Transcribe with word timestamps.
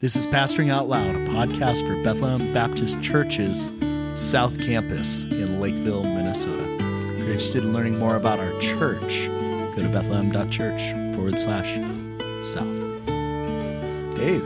This 0.00 0.14
is 0.14 0.28
Pastoring 0.28 0.70
Out 0.70 0.88
Loud, 0.88 1.16
a 1.16 1.26
podcast 1.26 1.84
for 1.84 2.00
Bethlehem 2.04 2.52
Baptist 2.52 3.02
Church's 3.02 3.72
South 4.14 4.60
Campus 4.60 5.24
in 5.24 5.58
Lakeville, 5.58 6.04
Minnesota. 6.04 6.62
If 6.62 7.18
you're 7.18 7.26
interested 7.30 7.64
in 7.64 7.72
learning 7.72 7.98
more 7.98 8.14
about 8.14 8.38
our 8.38 8.52
church, 8.60 9.26
go 9.26 9.82
to 9.82 9.88
bethlehem.church 9.88 11.16
forward 11.16 11.36
slash 11.36 11.74
south. 12.46 13.06
Dave, 14.16 14.44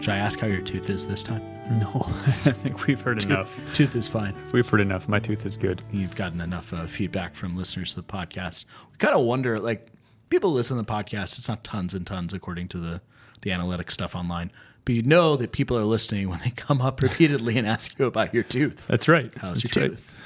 should 0.00 0.12
I 0.12 0.16
ask 0.16 0.40
how 0.40 0.48
your 0.48 0.62
tooth 0.62 0.90
is 0.90 1.06
this 1.06 1.22
time? 1.22 1.42
No, 1.78 2.02
I 2.08 2.50
think 2.50 2.88
we've 2.88 3.00
heard 3.00 3.22
enough. 3.22 3.56
Tooth 3.74 3.94
is 3.94 4.08
fine. 4.08 4.34
We've 4.50 4.68
heard 4.68 4.80
enough. 4.80 5.08
My 5.08 5.20
tooth 5.20 5.46
is 5.46 5.56
good. 5.56 5.82
You've 5.92 6.16
gotten 6.16 6.40
enough 6.40 6.72
uh, 6.72 6.86
feedback 6.86 7.36
from 7.36 7.56
listeners 7.56 7.94
to 7.94 8.00
the 8.00 8.08
podcast. 8.12 8.64
We 8.90 8.96
kind 8.98 9.14
of 9.14 9.20
wonder, 9.20 9.60
like, 9.60 9.92
people 10.30 10.50
listen 10.52 10.76
to 10.78 10.82
the 10.82 10.92
podcast. 10.92 11.38
It's 11.38 11.48
not 11.48 11.62
tons 11.62 11.94
and 11.94 12.04
tons 12.04 12.34
according 12.34 12.66
to 12.70 12.78
the 12.78 13.02
the 13.42 13.52
analytic 13.52 13.90
stuff 13.90 14.16
online, 14.16 14.50
but 14.84 14.94
you 14.94 15.02
know 15.02 15.36
that 15.36 15.52
people 15.52 15.78
are 15.78 15.84
listening 15.84 16.28
when 16.28 16.40
they 16.40 16.50
come 16.50 16.80
up 16.80 17.00
repeatedly 17.02 17.58
and 17.58 17.66
ask 17.66 17.98
you 17.98 18.06
about 18.06 18.34
your 18.34 18.42
tooth. 18.42 18.86
That's 18.86 19.08
right. 19.08 19.32
How's 19.36 19.62
That's 19.62 19.76
your 19.76 19.84
right. 19.84 19.90
tooth? 19.92 20.18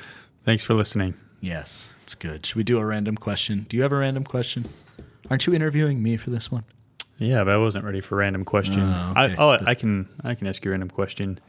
Thanks 0.45 0.63
for 0.63 0.75
listening. 0.75 1.15
Yes, 1.41 1.93
it's 2.03 2.15
good. 2.15 2.47
Should 2.47 2.57
we 2.57 2.65
do 2.65 2.79
a 2.79 2.85
random 2.87 3.17
question? 3.17 3.67
Do 3.69 3.77
you 3.77 3.83
have 3.83 3.93
a 3.93 3.97
random 3.97 4.25
question? 4.25 4.67
Aren't 5.29 5.47
you 5.47 5.55
interviewing 5.55 6.03
me 6.03 6.17
for 6.17 6.31
this 6.31 6.51
one? 6.51 6.65
Yeah, 7.19 7.45
but 7.45 7.53
I 7.53 7.57
wasn't 7.57 7.85
ready 7.85 8.01
for 8.01 8.17
random 8.17 8.45
question. 8.45 8.81
Oh, 8.81 9.11
okay. 9.17 9.35
I, 9.35 9.37
oh, 9.39 9.59
I 9.67 9.75
can 9.75 10.09
I 10.23 10.35
can 10.35 10.47
ask 10.47 10.65
you 10.65 10.71
a 10.71 10.73
random 10.73 10.91
question. 10.91 11.41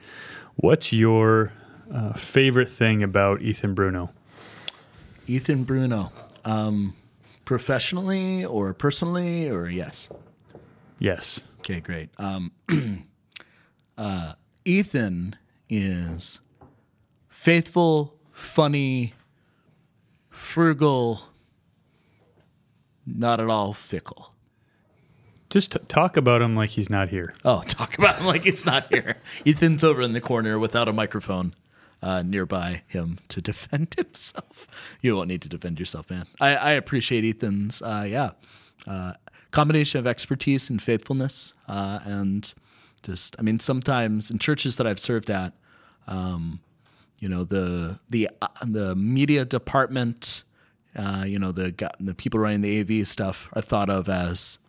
What's 0.56 0.94
your 0.94 1.52
uh, 1.94 2.14
favorite 2.14 2.72
thing 2.72 3.04
about 3.04 3.42
Ethan 3.42 3.74
Bruno? 3.74 4.10
Ethan 5.28 5.66
Bruno, 5.66 6.12
um, 6.46 6.96
professionally 7.46 8.46
or 8.46 8.74
personally 8.74 9.50
or 9.50 9.68
yes? 9.68 10.10
Yes. 11.00 11.40
Okay, 11.60 11.80
great. 11.80 12.10
Um, 12.18 12.52
uh, 13.98 14.34
Ethan 14.66 15.36
is 15.70 16.40
faithful, 17.28 18.16
funny, 18.32 19.14
frugal, 20.30 21.22
not 23.06 23.40
at 23.40 23.50
all 23.50 23.74
fickle. 23.74 24.34
Just 25.50 25.72
t- 25.72 25.80
talk 25.88 26.18
about 26.18 26.42
him 26.42 26.56
like 26.56 26.72
he's 26.72 26.90
not 26.90 27.10
here. 27.10 27.34
Oh, 27.46 27.64
talk 27.68 27.98
about 27.98 28.20
him 28.20 28.26
like 28.26 28.46
it's 28.46 28.66
not 28.66 28.88
here. 28.88 29.18
Ethan's 29.46 29.84
over 29.84 30.02
in 30.02 30.14
the 30.14 30.22
corner 30.22 30.60
without 30.60 30.88
a 30.88 30.94
microphone 30.94 31.54
uh, 32.02 32.22
nearby 32.24 32.84
him 32.88 33.20
to 33.30 33.42
defend 33.42 33.96
himself. 33.98 34.68
You 35.02 35.16
don't 35.16 35.28
need 35.28 35.42
to 35.44 35.50
defend 35.50 35.80
yourself, 35.80 36.10
man. 36.10 36.26
I, 36.40 36.56
I 36.56 36.72
appreciate 36.74 37.24
Ethan's, 37.24 37.82
uh, 37.82 38.06
yeah, 38.08 38.32
uh, 38.88 39.14
combination 39.52 40.00
of 40.00 40.08
expertise 40.08 40.70
and 40.70 40.82
faithfulness, 40.82 41.54
uh, 41.68 42.00
and 42.04 42.54
just, 43.04 43.36
I 43.40 43.42
mean, 43.42 43.60
sometimes 43.60 44.32
in 44.32 44.40
churches 44.40 44.76
that 44.78 44.88
I've 44.88 45.00
served 45.00 45.30
at, 45.30 45.54
um, 46.08 46.60
you 47.20 47.30
know, 47.30 47.44
the 47.44 48.00
the 48.10 48.30
uh, 48.42 48.48
the 48.66 48.96
media 48.96 49.44
department, 49.44 50.44
uh, 50.96 51.24
you 51.26 51.40
know, 51.40 51.52
the 51.52 51.92
the 52.00 52.14
people 52.14 52.40
running 52.40 52.62
the 52.62 52.80
AV 52.80 53.08
stuff 53.08 53.50
are 53.54 53.62
thought 53.62 53.90
of 53.90 54.08
as 54.08 54.60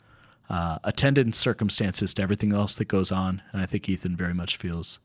uh, 0.49 0.79
attendant 0.85 1.35
circumstances 1.35 2.15
to 2.15 2.23
everything 2.23 2.53
else 2.53 2.75
that 2.77 2.87
goes 2.89 3.13
on. 3.13 3.43
And 3.53 3.61
I 3.61 3.67
think 3.67 3.89
Ethan 3.89 4.17
very 4.17 4.35
much 4.35 4.57
feels, 4.57 4.99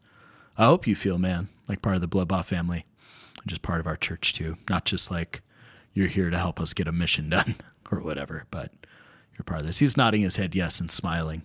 I 0.57 0.65
hope 0.65 0.87
you 0.87 0.95
feel, 0.95 1.17
man, 1.17 1.49
like 1.67 1.81
part 1.81 1.95
of 1.95 2.01
the 2.01 2.07
Bloodbaugh 2.07 2.45
family, 2.45 2.85
and 3.41 3.49
just 3.49 3.61
part 3.61 3.79
of 3.79 3.87
our 3.87 3.97
church 3.97 4.33
too. 4.33 4.57
Not 4.69 4.85
just 4.85 5.11
like 5.11 5.41
you're 5.93 6.07
here 6.07 6.29
to 6.29 6.37
help 6.37 6.59
us 6.59 6.73
get 6.73 6.87
a 6.87 6.91
mission 6.91 7.29
done 7.29 7.55
or 7.91 8.01
whatever, 8.01 8.45
but 8.51 8.71
you're 9.37 9.43
part 9.45 9.61
of 9.61 9.65
this. 9.65 9.79
He's 9.79 9.97
nodding 9.97 10.21
his 10.21 10.35
head 10.35 10.55
yes 10.55 10.79
and 10.79 10.91
smiling 10.91 11.43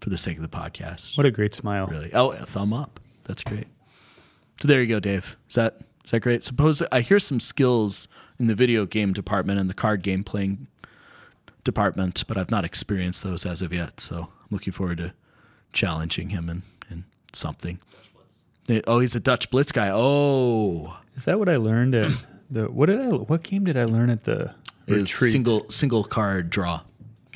for 0.00 0.10
the 0.10 0.18
sake 0.18 0.36
of 0.36 0.42
the 0.42 0.48
podcast. 0.48 1.16
What 1.16 1.26
a 1.26 1.30
great 1.30 1.54
smile. 1.54 1.86
Really? 1.86 2.10
Oh, 2.12 2.30
a 2.32 2.46
thumb 2.46 2.72
up. 2.72 3.00
That's 3.24 3.42
great. 3.44 3.66
So 4.60 4.68
there 4.68 4.80
you 4.80 4.88
go, 4.88 5.00
Dave. 5.00 5.36
Is 5.48 5.54
that 5.56 5.74
is 6.04 6.10
that 6.12 6.20
great? 6.20 6.42
Suppose 6.44 6.82
I 6.90 7.00
hear 7.00 7.18
some 7.18 7.38
skills 7.40 8.08
in 8.38 8.46
the 8.46 8.54
video 8.54 8.86
game 8.86 9.12
department 9.12 9.60
and 9.60 9.68
the 9.68 9.74
card 9.74 10.02
game 10.02 10.24
playing 10.24 10.66
department, 11.64 12.24
but 12.26 12.36
I've 12.38 12.50
not 12.50 12.64
experienced 12.64 13.22
those 13.22 13.44
as 13.44 13.62
of 13.62 13.72
yet. 13.72 14.00
So 14.00 14.16
I'm 14.22 14.28
looking 14.50 14.72
forward 14.72 14.98
to 14.98 15.12
challenging 15.72 16.30
him 16.30 16.48
in, 16.48 16.62
in 16.90 17.04
something. 17.32 17.78
Oh, 18.86 19.00
he's 19.00 19.14
a 19.14 19.20
Dutch 19.20 19.50
Blitz 19.50 19.72
guy. 19.72 19.90
Oh, 19.92 20.96
Is 21.16 21.24
that 21.24 21.38
what 21.38 21.48
I 21.48 21.56
learned 21.56 21.94
at 21.94 22.10
the 22.50 22.64
what 22.70 22.86
did 22.86 23.00
I 23.00 23.08
what 23.08 23.42
game 23.42 23.64
did 23.64 23.76
I 23.76 23.84
learn 23.84 24.10
at 24.10 24.24
the 24.24 24.54
is 24.86 25.12
retreat? 25.12 25.32
single 25.32 25.70
single 25.70 26.04
card 26.04 26.48
draw, 26.50 26.80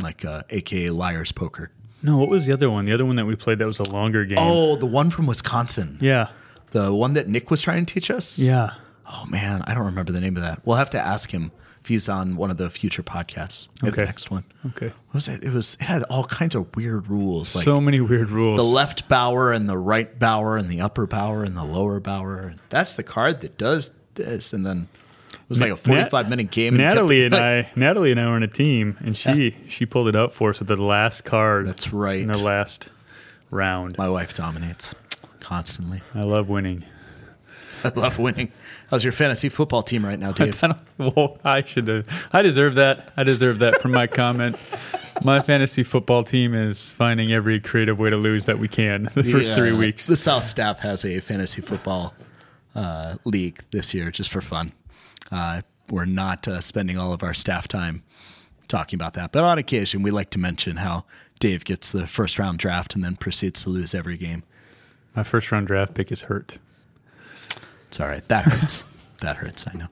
like 0.03 0.25
uh, 0.25 0.43
AKA 0.51 0.91
liar's 0.91 1.33
poker. 1.33 1.71
No, 2.03 2.19
what 2.19 2.29
was 2.29 2.47
the 2.47 2.53
other 2.53 2.69
one? 2.71 2.85
The 2.85 2.93
other 2.93 3.07
one 3.07 3.17
that 3.17 3.27
we 3.27 3.37
played 3.37 3.59
that 3.59 3.67
was 3.67 3.79
a 3.79 3.89
longer 3.91 4.25
game. 4.25 4.39
Oh, 4.41 4.77
the 4.77 4.87
one 4.87 5.11
from 5.11 5.27
Wisconsin, 5.27 5.99
yeah. 6.01 6.29
the 6.73 6.93
one 6.93 7.13
that 7.15 7.29
Nick 7.29 7.51
was 7.51 7.63
trying 7.63 7.87
to 7.87 7.95
teach 7.95 8.11
us. 8.11 8.39
Yeah. 8.39 8.73
Oh 9.07 9.25
man, 9.29 9.63
I 9.67 9.75
don't 9.75 9.87
remember 9.87 10.11
the 10.13 10.21
name 10.21 10.37
of 10.37 10.43
that. 10.43 10.61
We'll 10.65 10.77
have 10.77 10.91
to 10.91 10.99
ask 10.99 11.31
him 11.31 11.53
if 11.81 11.89
he's 11.89 12.09
on 12.09 12.37
one 12.37 12.51
of 12.51 12.57
the 12.57 12.71
future 12.71 13.03
podcasts. 13.03 13.69
Maybe 13.83 13.95
the 13.97 14.03
Okay. 14.03 14.07
next 14.07 14.31
one. 14.31 14.45
Okay. 14.69 14.87
What 14.87 15.15
was 15.15 15.29
it? 15.29 15.43
It 15.45 15.53
was 15.53 15.75
it 15.81 15.83
had 15.85 16.03
all 16.05 16.25
kinds 16.25 16.55
of 16.55 16.75
weird 16.77 17.09
rules, 17.09 17.55
like 17.55 17.65
so 17.65 17.81
many 17.81 18.01
weird 18.01 18.31
rules. 18.31 18.57
the 18.57 18.65
left 18.65 19.09
bower 19.09 19.53
and 19.53 19.69
the 19.69 19.77
right 19.79 20.19
bower 20.19 20.57
and 20.57 20.69
the 20.69 20.81
upper 20.81 21.07
bower 21.07 21.43
and 21.45 21.57
the 21.57 21.65
lower 21.65 22.01
bower. 22.01 22.55
That's 22.69 22.95
the 22.95 23.03
card 23.05 23.41
that 23.43 23.59
does 23.59 23.91
this, 24.15 24.53
and 24.53 24.65
then 24.67 24.89
was 25.53 25.61
like 25.61 25.71
a 25.73 25.77
forty-five 25.77 26.29
minute 26.29 26.51
game. 26.51 26.75
and 26.75 26.83
Natalie 26.83 27.25
and 27.25 27.35
I, 27.35 27.69
Natalie 27.77 28.11
and 28.11 28.21
I 28.21 28.27
were 28.29 28.37
in 28.37 28.43
a 28.43 28.49
team, 28.49 28.97
and 29.01 29.17
she 29.17 29.57
she 29.69 29.87
pulled 29.87 30.09
it 30.09 30.17
up 30.17 30.33
for 30.33 30.51
us 30.51 30.59
with 30.59 30.69
the 30.69 30.77
last 30.77 31.23
card. 31.25 31.67
That's 31.67 31.93
right. 31.93 32.21
In 32.21 32.29
the 32.29 32.39
last 32.39 32.91
round. 33.51 33.97
My 33.99 34.09
wife 34.09 34.35
dominates 34.35 34.95
constantly. 35.41 36.01
I 36.15 36.23
love 36.23 36.49
winning. 36.49 36.85
I 37.85 37.89
love 37.97 38.19
winning. 38.19 38.53
How's 38.91 39.03
your 39.03 39.13
fantasy 39.13 39.49
football 39.49 39.83
team 39.83 40.05
right 40.05 40.19
now, 40.19 40.33
Dave? 40.41 40.63
I 40.63 40.77
well, 40.99 41.39
I 41.45 41.63
should 41.65 41.89
have. 41.89 42.29
I 42.33 42.43
deserve 42.43 42.75
that. 42.77 43.13
I 43.17 43.25
deserve 43.25 43.59
that 43.61 43.81
from 43.81 43.93
my 43.93 44.07
comment. 44.07 44.57
My 45.25 45.41
fantasy 45.41 45.83
football 45.83 46.25
team 46.25 46.55
is 46.55 46.91
finding 46.91 47.33
every 47.33 47.61
creative 47.61 47.99
way 47.99 48.11
to 48.11 48.17
lose 48.17 48.47
that 48.47 48.59
we 48.59 48.69
can 48.69 49.05
the 49.15 49.23
first 49.25 49.51
The, 49.51 49.57
three 49.57 49.73
weeks. 49.73 50.07
The 50.07 50.17
South 50.17 50.45
staff 50.45 50.81
has 50.81 51.05
a 51.05 51.21
fantasy 51.21 51.61
football 51.63 52.15
uh, 52.75 53.17
league 53.25 53.61
this 53.71 53.95
year 53.95 54.11
just 54.11 54.31
for 54.31 54.41
fun. 54.41 54.73
Uh, 55.33 55.63
we're 55.91 56.05
not 56.05 56.47
uh, 56.47 56.61
spending 56.61 56.99
all 56.99 57.13
of 57.13 57.23
our 57.23 57.35
staff 57.35 57.67
time 57.67 58.03
talking 58.69 58.97
about 58.97 59.15
that, 59.15 59.33
but 59.33 59.43
on 59.45 59.59
occasion 59.59 60.03
we 60.03 60.11
like 60.11 60.31
to 60.31 60.39
mention 60.39 60.77
how 60.77 61.05
Dave 61.41 61.65
gets 61.65 61.91
the 61.91 62.07
first 62.07 62.39
round 62.39 62.59
draft 62.59 62.95
and 62.95 63.03
then 63.03 63.17
proceeds 63.17 63.65
to 63.65 63.71
lose 63.71 63.95
every 63.95 64.17
game. 64.17 64.45
My 65.17 65.23
first 65.23 65.51
round 65.51 65.67
draft 65.67 65.95
pick 65.95 66.13
is 66.13 66.23
hurt. 66.23 66.59
It's 67.87 68.01
all 68.01 68.07
right. 68.07 68.27
That 68.29 68.45
hurts. 68.45 68.85
that 69.21 69.37
hurts. 69.37 69.67
I 69.67 69.77
know. 69.77 69.89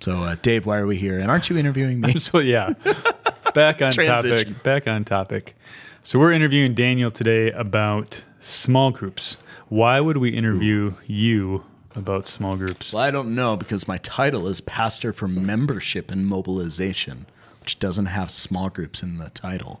So, 0.00 0.22
uh, 0.22 0.36
Dave, 0.40 0.66
why 0.66 0.78
are 0.78 0.86
we 0.86 0.96
here? 0.96 1.18
And 1.18 1.30
aren't 1.30 1.50
you 1.50 1.56
interviewing 1.56 2.00
me? 2.00 2.12
So 2.18 2.38
yeah, 2.38 2.74
back 3.54 3.82
on 3.82 3.92
topic. 3.92 4.62
Back 4.62 4.86
on 4.86 5.04
topic. 5.04 5.56
So 6.02 6.18
we're 6.18 6.32
interviewing 6.32 6.74
Daniel 6.74 7.10
today 7.10 7.50
about 7.50 8.22
small 8.38 8.90
groups. 8.92 9.36
Why 9.68 10.00
would 10.00 10.18
we 10.18 10.30
interview 10.30 10.94
you 11.06 11.64
about 11.94 12.28
small 12.28 12.56
groups? 12.56 12.92
Well, 12.92 13.02
I 13.02 13.10
don't 13.10 13.34
know 13.34 13.56
because 13.56 13.88
my 13.88 13.98
title 13.98 14.46
is 14.46 14.60
Pastor 14.60 15.12
for 15.12 15.28
Membership 15.28 16.10
and 16.10 16.26
Mobilization, 16.26 17.26
which 17.60 17.78
doesn't 17.78 18.06
have 18.06 18.30
small 18.30 18.68
groups 18.68 19.02
in 19.02 19.16
the 19.18 19.30
title, 19.30 19.80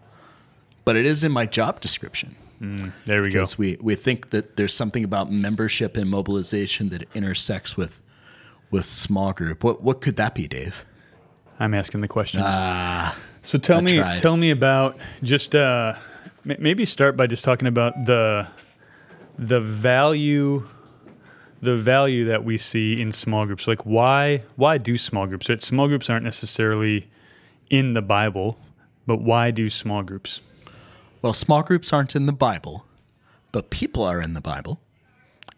but 0.84 0.96
it 0.96 1.04
is 1.04 1.22
in 1.24 1.32
my 1.32 1.46
job 1.46 1.80
description. 1.80 2.34
There 2.60 3.22
we 3.22 3.28
go. 3.28 3.32
because 3.34 3.56
we, 3.56 3.76
we 3.80 3.94
think 3.94 4.30
that 4.30 4.56
there's 4.56 4.74
something 4.74 5.04
about 5.04 5.30
membership 5.30 5.96
and 5.96 6.10
mobilization 6.10 6.88
that 6.88 7.04
intersects 7.14 7.76
with 7.76 8.00
with 8.70 8.84
small 8.84 9.32
group. 9.32 9.62
What 9.62 9.80
what 9.80 10.00
could 10.00 10.16
that 10.16 10.34
be, 10.34 10.48
Dave? 10.48 10.84
I'm 11.60 11.72
asking 11.72 12.00
the 12.00 12.08
questions. 12.08 12.44
so 13.42 13.58
tell 13.58 13.78
I 13.78 13.82
me, 13.82 13.96
tried. 13.98 14.18
tell 14.18 14.36
me 14.36 14.50
about 14.50 14.96
just 15.22 15.54
uh, 15.54 15.94
m- 16.48 16.56
maybe 16.58 16.84
start 16.84 17.16
by 17.16 17.28
just 17.28 17.44
talking 17.44 17.68
about 17.68 18.06
the 18.06 18.48
the 19.38 19.60
value 19.60 20.66
the 21.60 21.76
value 21.76 22.24
that 22.26 22.44
we 22.44 22.56
see 22.56 23.00
in 23.00 23.12
small 23.12 23.46
groups. 23.46 23.66
Like 23.66 23.84
why 23.84 24.42
why 24.56 24.78
do 24.78 24.96
small 24.98 25.26
groups? 25.26 25.48
Right? 25.48 25.62
Small 25.62 25.88
groups 25.88 26.08
aren't 26.08 26.24
necessarily 26.24 27.08
in 27.70 27.94
the 27.94 28.02
Bible, 28.02 28.58
but 29.06 29.20
why 29.20 29.50
do 29.50 29.68
small 29.68 30.02
groups? 30.02 30.40
Well, 31.20 31.34
small 31.34 31.62
groups 31.62 31.92
aren't 31.92 32.14
in 32.14 32.26
the 32.26 32.32
Bible, 32.32 32.86
but 33.50 33.70
people 33.70 34.04
are 34.04 34.22
in 34.22 34.34
the 34.34 34.40
Bible, 34.40 34.80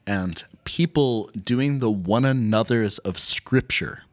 and 0.07 0.43
people 0.65 1.31
doing 1.33 1.81
the 1.81 1.91
one 1.91 2.25
another's 2.25 2.99
of 2.99 3.19
Scripture 3.19 4.05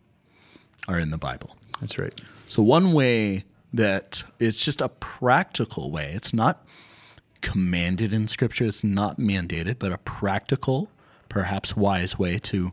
are 0.88 1.00
in 1.00 1.10
the 1.10 1.18
Bible. 1.18 1.56
That's 1.80 1.98
right. 1.98 2.20
So 2.48 2.62
one 2.62 2.94
way 2.94 3.46
that 3.74 4.24
it's 4.40 4.64
just 4.64 4.82
a 4.82 4.90
practical 4.90 5.92
way. 5.92 6.12
It's 6.14 6.34
not 6.34 6.66
commanded 7.42 8.14
in 8.14 8.28
scripture, 8.28 8.66
it's 8.66 8.84
not 8.84 9.18
mandated, 9.18 9.78
but 9.80 9.92
a 9.92 9.98
practical, 10.00 10.90
perhaps 11.30 11.76
wise 11.76 12.18
way 12.18 12.38
to 12.40 12.72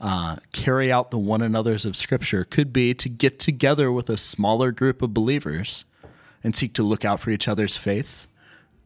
uh, 0.00 0.36
carry 0.52 0.92
out 0.92 1.10
the 1.10 1.18
one 1.18 1.42
another's 1.42 1.84
of 1.84 1.96
scripture 1.96 2.44
could 2.44 2.72
be 2.72 2.94
to 2.94 3.08
get 3.08 3.38
together 3.38 3.90
with 3.90 4.08
a 4.08 4.16
smaller 4.16 4.70
group 4.70 5.02
of 5.02 5.12
believers 5.12 5.84
and 6.44 6.54
seek 6.54 6.72
to 6.72 6.82
look 6.82 7.04
out 7.04 7.20
for 7.20 7.30
each 7.30 7.48
other's 7.48 7.76
faith 7.76 8.28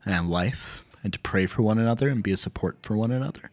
and 0.04 0.30
life 0.30 0.84
and 1.04 1.12
to 1.12 1.18
pray 1.20 1.46
for 1.46 1.62
one 1.62 1.78
another 1.78 2.08
and 2.08 2.22
be 2.22 2.32
a 2.32 2.36
support 2.36 2.78
for 2.82 2.96
one 2.96 3.10
another. 3.10 3.50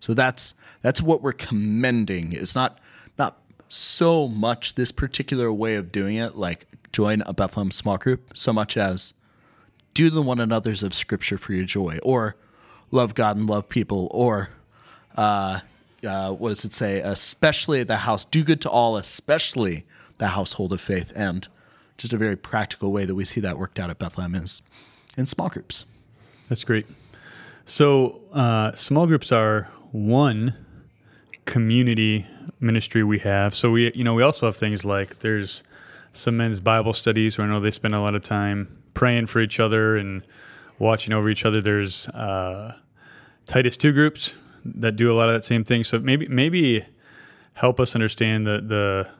So 0.00 0.14
that's 0.14 0.54
that's 0.80 1.02
what 1.02 1.22
we're 1.22 1.32
commending. 1.32 2.32
It's 2.32 2.54
not 2.54 2.78
not 3.18 3.38
so 3.68 4.28
much 4.28 4.74
this 4.74 4.92
particular 4.92 5.52
way 5.52 5.76
of 5.76 5.92
doing 5.92 6.16
it, 6.16 6.36
like 6.36 6.66
join 6.92 7.22
a 7.22 7.32
Bethlehem 7.32 7.70
small 7.70 7.96
group, 7.98 8.36
so 8.36 8.52
much 8.52 8.76
as 8.76 9.14
do 9.94 10.10
the 10.10 10.22
one 10.22 10.40
another's 10.40 10.82
of 10.82 10.94
Scripture 10.94 11.38
for 11.38 11.52
your 11.52 11.64
joy, 11.64 11.98
or 12.02 12.36
love 12.90 13.14
God 13.14 13.36
and 13.36 13.48
love 13.48 13.68
people, 13.68 14.08
or 14.10 14.50
uh, 15.16 15.60
uh, 16.06 16.32
what 16.32 16.50
does 16.50 16.64
it 16.64 16.74
say? 16.74 17.00
Especially 17.00 17.82
the 17.84 17.98
house, 17.98 18.24
do 18.24 18.42
good 18.42 18.60
to 18.62 18.70
all, 18.70 18.96
especially 18.96 19.84
the 20.18 20.28
household 20.28 20.72
of 20.72 20.80
faith, 20.80 21.12
and 21.14 21.48
just 21.96 22.12
a 22.12 22.16
very 22.16 22.36
practical 22.36 22.92
way 22.92 23.04
that 23.04 23.14
we 23.14 23.24
see 23.24 23.40
that 23.40 23.58
worked 23.58 23.78
out 23.78 23.90
at 23.90 23.98
Bethlehem 23.98 24.34
is 24.34 24.62
in 25.16 25.26
small 25.26 25.48
groups. 25.48 25.84
That's 26.48 26.64
great. 26.64 26.86
So, 27.64 28.20
uh, 28.32 28.74
small 28.74 29.06
groups 29.06 29.30
are 29.30 29.68
one 29.92 30.54
community 31.44 32.26
ministry 32.60 33.02
we 33.02 33.18
have. 33.20 33.54
So 33.54 33.70
we, 33.70 33.92
you 33.94 34.04
know, 34.04 34.14
we 34.14 34.22
also 34.22 34.46
have 34.46 34.56
things 34.56 34.84
like 34.84 35.20
there's 35.20 35.64
some 36.12 36.36
men's 36.36 36.60
Bible 36.60 36.92
studies 36.92 37.38
where 37.38 37.46
I 37.46 37.50
know 37.50 37.58
they 37.58 37.70
spend 37.70 37.94
a 37.94 38.00
lot 38.00 38.14
of 38.14 38.22
time 38.22 38.82
praying 38.94 39.26
for 39.26 39.40
each 39.40 39.58
other 39.58 39.96
and 39.96 40.22
watching 40.78 41.12
over 41.12 41.28
each 41.28 41.44
other. 41.44 41.60
There's 41.60 42.08
uh, 42.08 42.78
Titus 43.46 43.76
two 43.76 43.92
groups 43.92 44.34
that 44.64 44.96
do 44.96 45.12
a 45.12 45.14
lot 45.14 45.28
of 45.28 45.34
that 45.34 45.44
same 45.44 45.64
thing. 45.64 45.84
So 45.84 45.98
maybe 45.98 46.28
maybe 46.28 46.84
help 47.54 47.80
us 47.80 47.94
understand 47.94 48.46
the 48.46 48.60
the 48.60 49.10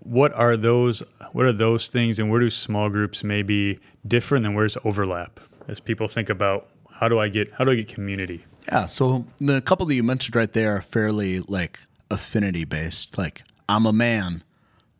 what 0.00 0.32
are 0.34 0.56
those 0.56 1.02
what 1.32 1.44
are 1.46 1.52
those 1.52 1.88
things 1.88 2.18
and 2.18 2.30
where 2.30 2.40
do 2.40 2.50
small 2.50 2.88
groups 2.90 3.22
maybe 3.22 3.78
differ 4.06 4.36
and 4.36 4.54
where's 4.54 4.76
overlap 4.84 5.38
as 5.68 5.78
people 5.80 6.08
think 6.08 6.28
about 6.28 6.68
how 7.00 7.08
do 7.08 7.18
I 7.18 7.28
get 7.28 7.52
how 7.54 7.64
do 7.64 7.70
I 7.70 7.76
get 7.76 7.88
community? 7.88 8.44
Yeah, 8.70 8.86
so 8.86 9.26
the 9.38 9.60
couple 9.60 9.86
that 9.86 9.94
you 9.94 10.02
mentioned 10.02 10.36
right 10.36 10.52
there 10.52 10.76
are 10.76 10.82
fairly 10.82 11.40
like 11.40 11.80
affinity 12.10 12.64
based. 12.64 13.18
Like 13.18 13.42
I'm 13.68 13.86
a 13.86 13.92
man, 13.92 14.42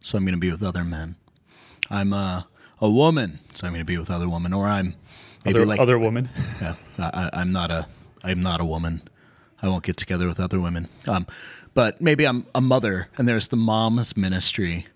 so 0.01 0.19
I'm 0.19 0.25
going 0.25 0.35
to 0.35 0.41
be 0.41 0.51
with 0.51 0.63
other 0.63 0.85
men. 0.85 1.17
I'm 1.91 2.13
a 2.13 2.47
a 2.81 2.91
woman, 2.91 3.39
so 3.55 3.67
I'm 3.67 3.73
going 3.73 3.81
to 3.81 3.85
be 3.85 3.99
with 3.99 4.11
other 4.11 4.29
women. 4.29 4.53
Or 4.53 4.67
I'm 4.67 4.95
maybe 5.45 5.59
Other, 5.59 5.67
like 5.67 5.81
other 5.81 5.99
woman. 5.99 6.29
yeah, 6.61 6.75
I, 6.99 7.29
I- 7.33 7.41
I'm 7.41 7.53
not 7.53 7.71
a 7.71 7.87
I'm 8.25 8.41
not 8.41 8.61
a 8.61 8.65
woman. 8.65 9.03
I 9.63 9.69
won't 9.69 9.85
get 9.85 9.97
together 9.97 10.27
with 10.27 10.41
other 10.41 10.61
women. 10.61 10.89
Um, 11.07 11.27
but 11.75 12.01
maybe 12.01 12.27
I'm 12.27 12.47
a 12.55 12.61
mother, 12.61 13.09
and 13.17 13.27
there's 13.27 13.49
the 13.49 13.57
mom's 13.57 14.17
ministry, 14.17 14.87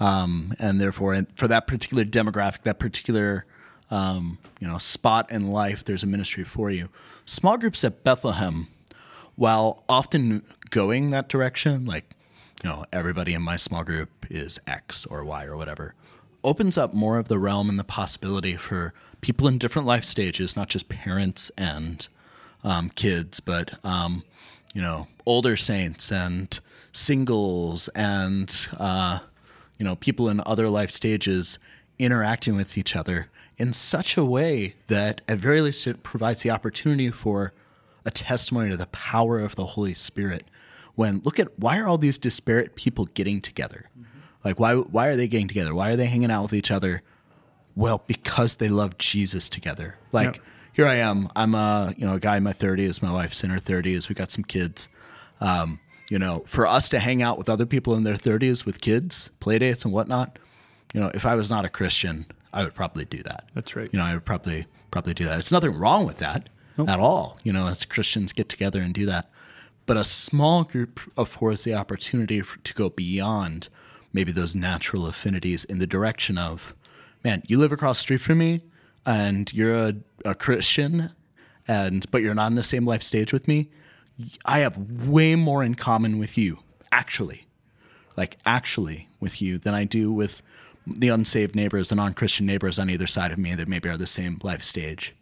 um, 0.00 0.52
and 0.58 0.80
therefore, 0.80 1.26
for 1.36 1.48
that 1.48 1.66
particular 1.66 2.04
demographic, 2.04 2.62
that 2.64 2.78
particular 2.78 3.46
um, 3.90 4.38
you 4.60 4.66
know 4.66 4.78
spot 4.78 5.30
in 5.30 5.50
life, 5.50 5.84
there's 5.84 6.02
a 6.02 6.06
ministry 6.06 6.44
for 6.44 6.70
you. 6.70 6.88
Small 7.24 7.56
groups 7.56 7.84
at 7.84 8.04
Bethlehem, 8.04 8.68
while 9.36 9.84
often 9.88 10.42
going 10.70 11.10
that 11.10 11.28
direction, 11.28 11.86
like 11.86 12.10
you 12.62 12.68
know 12.68 12.84
everybody 12.92 13.32
in 13.32 13.42
my 13.42 13.56
small 13.56 13.84
group 13.84 14.10
is 14.28 14.58
X 14.66 15.06
or 15.06 15.24
Y 15.24 15.44
or 15.44 15.56
whatever, 15.56 15.94
opens 16.44 16.76
up 16.76 16.92
more 16.92 17.18
of 17.18 17.28
the 17.28 17.38
realm 17.38 17.70
and 17.70 17.78
the 17.78 17.84
possibility 17.84 18.56
for 18.56 18.92
people 19.20 19.48
in 19.48 19.56
different 19.56 19.86
life 19.86 20.04
stages, 20.04 20.56
not 20.56 20.68
just 20.68 20.88
parents 20.88 21.50
and 21.56 22.08
um, 22.66 22.90
kids, 22.90 23.40
but 23.40 23.82
um, 23.84 24.22
you 24.74 24.82
know 24.82 25.06
older 25.24 25.56
saints 25.56 26.12
and 26.12 26.60
singles 26.92 27.88
and 27.94 28.68
uh, 28.78 29.20
you 29.78 29.84
know 29.84 29.96
people 29.96 30.28
in 30.28 30.42
other 30.44 30.68
life 30.68 30.90
stages 30.90 31.58
interacting 31.98 32.56
with 32.56 32.76
each 32.76 32.94
other 32.94 33.28
in 33.56 33.72
such 33.72 34.18
a 34.18 34.24
way 34.24 34.74
that 34.88 35.22
at 35.26 35.38
very 35.38 35.62
least 35.62 35.86
it 35.86 36.02
provides 36.02 36.42
the 36.42 36.50
opportunity 36.50 37.10
for 37.10 37.54
a 38.04 38.10
testimony 38.10 38.68
to 38.70 38.76
the 38.76 38.86
power 38.88 39.40
of 39.40 39.56
the 39.56 39.64
Holy 39.64 39.94
Spirit. 39.94 40.44
When 40.94 41.20
look 41.24 41.38
at 41.38 41.58
why 41.58 41.78
are 41.78 41.86
all 41.86 41.98
these 41.98 42.18
disparate 42.18 42.74
people 42.74 43.06
getting 43.06 43.40
together? 43.40 43.90
Like 44.44 44.60
why 44.60 44.74
why 44.74 45.06
are 45.06 45.16
they 45.16 45.28
getting 45.28 45.48
together? 45.48 45.74
Why 45.74 45.90
are 45.90 45.96
they 45.96 46.06
hanging 46.06 46.30
out 46.30 46.42
with 46.42 46.52
each 46.52 46.70
other? 46.70 47.02
Well, 47.74 48.02
because 48.06 48.56
they 48.56 48.68
love 48.68 48.98
Jesus 48.98 49.48
together. 49.48 49.98
Like 50.12 50.36
Yep. 50.36 50.44
Here 50.76 50.86
I 50.86 50.96
am. 50.96 51.30
I'm 51.34 51.54
a 51.54 51.94
you 51.96 52.06
know 52.06 52.14
a 52.14 52.20
guy 52.20 52.36
in 52.36 52.42
my 52.42 52.52
30s. 52.52 53.02
My 53.02 53.10
wife's 53.10 53.42
in 53.42 53.48
her 53.48 53.58
30s. 53.58 54.10
We 54.10 54.14
got 54.14 54.30
some 54.30 54.44
kids. 54.44 54.88
Um, 55.40 55.80
you 56.10 56.18
know, 56.18 56.44
for 56.46 56.66
us 56.66 56.90
to 56.90 57.00
hang 57.00 57.22
out 57.22 57.38
with 57.38 57.48
other 57.48 57.66
people 57.66 57.94
in 57.94 58.04
their 58.04 58.14
30s 58.14 58.64
with 58.64 58.80
kids, 58.82 59.30
play 59.40 59.58
dates 59.58 59.84
and 59.84 59.92
whatnot. 59.92 60.38
You 60.92 61.00
know, 61.00 61.10
if 61.14 61.24
I 61.24 61.34
was 61.34 61.50
not 61.50 61.64
a 61.64 61.70
Christian, 61.70 62.26
I 62.52 62.62
would 62.62 62.74
probably 62.74 63.06
do 63.06 63.22
that. 63.22 63.48
That's 63.54 63.74
right. 63.74 63.88
You 63.90 63.98
know, 63.98 64.04
I 64.04 64.12
would 64.12 64.26
probably 64.26 64.66
probably 64.90 65.14
do 65.14 65.24
that. 65.24 65.38
It's 65.38 65.50
nothing 65.50 65.74
wrong 65.74 66.04
with 66.04 66.18
that 66.18 66.50
at 66.78 67.00
all. 67.00 67.38
You 67.42 67.54
know, 67.54 67.68
as 67.68 67.86
Christians 67.86 68.34
get 68.34 68.50
together 68.50 68.82
and 68.82 68.92
do 68.92 69.06
that. 69.06 69.30
But 69.86 69.96
a 69.96 70.04
small 70.04 70.64
group 70.64 71.00
affords 71.16 71.64
the 71.64 71.74
opportunity 71.74 72.42
for, 72.42 72.58
to 72.58 72.74
go 72.74 72.90
beyond 72.90 73.68
maybe 74.12 74.30
those 74.30 74.54
natural 74.54 75.06
affinities 75.06 75.64
in 75.64 75.78
the 75.78 75.86
direction 75.86 76.36
of, 76.36 76.74
man, 77.24 77.42
you 77.46 77.58
live 77.58 77.72
across 77.72 77.98
the 77.98 78.02
street 78.02 78.20
from 78.20 78.38
me, 78.38 78.62
and 79.06 79.50
you're 79.54 79.74
a, 79.74 79.94
a 80.24 80.34
Christian, 80.34 81.12
and 81.66 82.10
but 82.10 82.20
you're 82.20 82.34
not 82.34 82.50
in 82.50 82.56
the 82.56 82.62
same 82.62 82.84
life 82.84 83.02
stage 83.02 83.32
with 83.32 83.48
me. 83.48 83.70
I 84.44 84.58
have 84.58 85.08
way 85.08 85.34
more 85.36 85.62
in 85.62 85.74
common 85.74 86.18
with 86.18 86.36
you, 86.36 86.58
actually 86.92 87.46
like 88.16 88.38
actually 88.46 89.08
with 89.20 89.40
you 89.42 89.58
than 89.58 89.74
I 89.74 89.84
do 89.84 90.10
with 90.10 90.42
the 90.86 91.08
unsaved 91.08 91.54
neighbors, 91.54 91.88
the 91.88 91.96
non-Christian 91.96 92.46
neighbors 92.46 92.78
on 92.78 92.90
either 92.90 93.06
side 93.06 93.32
of 93.32 93.38
me 93.38 93.54
that 93.54 93.68
maybe 93.68 93.88
are 93.88 93.96
the 93.96 94.06
same 94.06 94.38
life 94.42 94.64
stage 94.64 95.14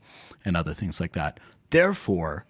and 0.44 0.56
other 0.56 0.74
things 0.74 1.00
like 1.00 1.12
that. 1.12 1.40
Therefore, 1.70 2.44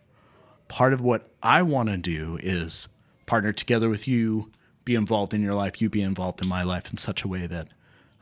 part 0.69 0.93
of 0.93 1.01
what 1.01 1.31
I 1.43 1.63
want 1.63 1.89
to 1.89 1.97
do 1.97 2.39
is 2.43 2.89
partner 3.27 3.53
together 3.53 3.89
with 3.89 4.07
you, 4.09 4.51
be 4.85 4.95
involved 4.95 5.33
in 5.33 5.43
your 5.43 5.55
life, 5.55 5.81
you 5.81 5.89
be 5.89 6.03
involved 6.03 6.43
in 6.43 6.49
my 6.49 6.63
life 6.63 6.91
in 6.91 6.99
such 6.99 7.23
a 7.23 7.29
way 7.29 7.47
that 7.47 7.69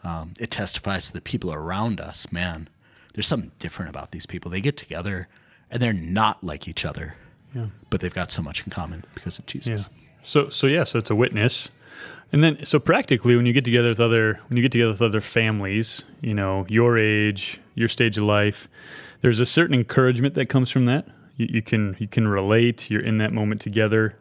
um, 0.04 0.32
it 0.38 0.50
testifies 0.50 1.06
to 1.06 1.14
the 1.14 1.20
people 1.20 1.52
around 1.52 2.00
us. 2.00 2.30
Man, 2.30 2.68
there's 3.14 3.26
something 3.26 3.52
different 3.58 3.90
about 3.90 4.10
these 4.10 4.26
people. 4.26 4.50
They 4.50 4.60
get 4.60 4.76
together 4.76 5.28
and 5.70 5.82
they're 5.82 5.92
not 5.92 6.42
like 6.42 6.68
each 6.68 6.84
other, 6.84 7.16
but 7.90 8.00
they've 8.00 8.12
got 8.12 8.30
so 8.30 8.42
much 8.42 8.64
in 8.64 8.70
common 8.70 9.04
because 9.14 9.38
of 9.38 9.46
Jesus. 9.46 9.88
Yeah. 9.90 9.98
So 10.22 10.48
so 10.48 10.66
yeah, 10.66 10.84
so 10.84 10.98
it's 10.98 11.10
a 11.10 11.14
witness. 11.14 11.70
And 12.32 12.42
then 12.42 12.64
so 12.64 12.78
practically 12.78 13.36
when 13.36 13.44
you 13.44 13.52
get 13.52 13.64
together 13.64 13.88
with 13.88 14.00
other 14.00 14.40
when 14.48 14.56
you 14.56 14.62
get 14.62 14.72
together 14.72 14.92
with 14.92 15.02
other 15.02 15.20
families, 15.20 16.04
you 16.20 16.34
know, 16.34 16.66
your 16.68 16.98
age, 16.98 17.60
your 17.74 17.88
stage 17.88 18.16
of 18.16 18.24
life, 18.24 18.68
there's 19.20 19.40
a 19.40 19.46
certain 19.46 19.74
encouragement 19.74 20.34
that 20.34 20.46
comes 20.46 20.70
from 20.70 20.86
that. 20.86 21.06
You, 21.36 21.48
you 21.50 21.62
can 21.62 21.96
you 21.98 22.08
can 22.08 22.28
relate, 22.28 22.90
you're 22.90 23.04
in 23.04 23.18
that 23.18 23.32
moment 23.32 23.60
together. 23.60 24.18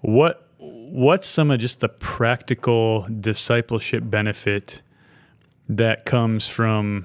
What 0.00 0.48
what's 0.58 1.26
some 1.26 1.50
of 1.50 1.60
just 1.60 1.80
the 1.80 1.88
practical 1.88 3.06
discipleship 3.20 4.02
benefit 4.06 4.82
that 5.68 6.04
comes 6.04 6.46
from 6.46 7.04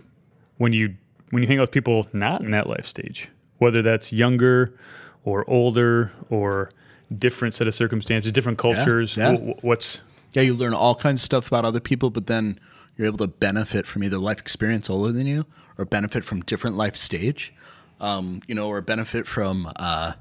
when 0.57 0.73
you 0.73 0.95
when 1.31 1.41
you 1.43 1.47
hang 1.47 1.57
out 1.57 1.61
with 1.63 1.71
people 1.71 2.07
not 2.13 2.41
in 2.41 2.51
that 2.51 2.67
life 2.67 2.85
stage, 2.85 3.29
whether 3.57 3.81
that's 3.81 4.13
younger 4.13 4.77
or 5.23 5.49
older 5.49 6.11
or 6.29 6.69
different 7.13 7.53
set 7.53 7.67
of 7.67 7.73
circumstances, 7.73 8.31
different 8.31 8.57
cultures. 8.57 9.17
yeah. 9.17 9.35
Wh- 9.37 9.63
What's 9.63 9.99
Yeah, 10.33 10.43
you 10.43 10.53
learn 10.53 10.73
all 10.73 10.95
kinds 10.95 11.21
of 11.21 11.25
stuff 11.25 11.47
about 11.47 11.65
other 11.65 11.79
people, 11.79 12.09
but 12.09 12.27
then 12.27 12.59
you're 12.97 13.07
able 13.07 13.17
to 13.19 13.27
benefit 13.27 13.85
from 13.87 14.03
either 14.03 14.17
life 14.19 14.39
experience 14.39 14.89
older 14.89 15.11
than 15.11 15.25
you, 15.25 15.45
or 15.77 15.85
benefit 15.85 16.23
from 16.23 16.41
different 16.41 16.75
life 16.77 16.95
stage, 16.95 17.53
um, 17.99 18.41
you 18.47 18.53
know, 18.53 18.67
or 18.67 18.81
benefit 18.81 19.25
from 19.25 19.71
uh, 19.77 20.13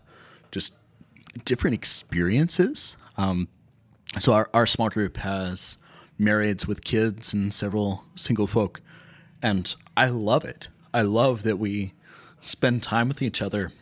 just 0.50 0.72
different 1.44 1.74
experiences. 1.74 2.96
Um, 3.18 3.48
so 4.18 4.32
our, 4.32 4.48
our 4.54 4.66
small 4.66 4.88
group 4.88 5.18
has 5.18 5.78
marrieds 6.20 6.66
with 6.66 6.84
kids 6.84 7.32
and 7.34 7.52
several 7.52 8.04
single 8.14 8.46
folk, 8.46 8.80
and 9.42 9.74
I 9.96 10.08
love 10.08 10.44
it. 10.44 10.68
I 10.94 11.02
love 11.02 11.42
that 11.42 11.58
we 11.58 11.92
spend 12.40 12.82
time 12.82 13.08
with 13.08 13.22
each 13.22 13.40
other 13.40 13.72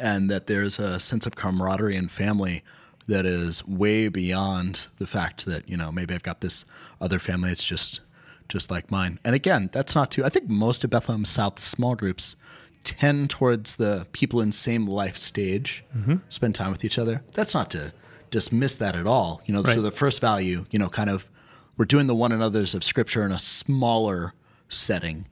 and 0.00 0.30
that 0.30 0.46
there's 0.46 0.78
a 0.78 0.98
sense 0.98 1.26
of 1.26 1.36
camaraderie 1.36 1.96
and 1.96 2.10
family 2.10 2.62
that 3.06 3.26
is 3.26 3.66
way 3.66 4.08
beyond 4.08 4.88
the 4.98 5.06
fact 5.06 5.44
that 5.46 5.68
you 5.68 5.76
know 5.76 5.92
maybe 5.92 6.14
I've 6.14 6.22
got 6.22 6.40
this 6.40 6.64
other 7.00 7.18
family 7.18 7.50
that's 7.50 7.64
just 7.64 8.00
just 8.48 8.70
like 8.70 8.90
mine. 8.90 9.18
And 9.24 9.34
again, 9.34 9.70
that's 9.72 9.94
not 9.94 10.10
too. 10.10 10.24
I 10.24 10.28
think 10.28 10.48
most 10.48 10.84
of 10.84 10.90
Bethlehem 10.90 11.24
South 11.24 11.58
small 11.58 11.94
groups 11.94 12.36
tend 12.82 13.30
towards 13.30 13.76
the 13.76 14.06
people 14.12 14.40
in 14.40 14.52
same 14.52 14.86
life 14.86 15.16
stage 15.16 15.84
mm-hmm. 15.96 16.16
spend 16.28 16.54
time 16.54 16.70
with 16.70 16.84
each 16.84 16.98
other. 16.98 17.22
That's 17.32 17.54
not 17.54 17.70
to 17.70 17.92
dismiss 18.30 18.76
that 18.76 18.96
at 18.96 19.06
all. 19.06 19.40
You 19.46 19.54
know, 19.54 19.62
so 19.62 19.80
the 19.80 19.90
first 19.90 20.20
value, 20.20 20.66
you 20.70 20.78
know, 20.78 20.88
kind 20.88 21.08
of 21.08 21.28
we're 21.76 21.86
doing 21.86 22.06
the 22.06 22.14
one 22.14 22.32
another's 22.32 22.74
of 22.74 22.84
Scripture 22.84 23.24
in 23.24 23.32
a 23.32 23.38
smaller 23.38 24.34
setting. 24.74 25.26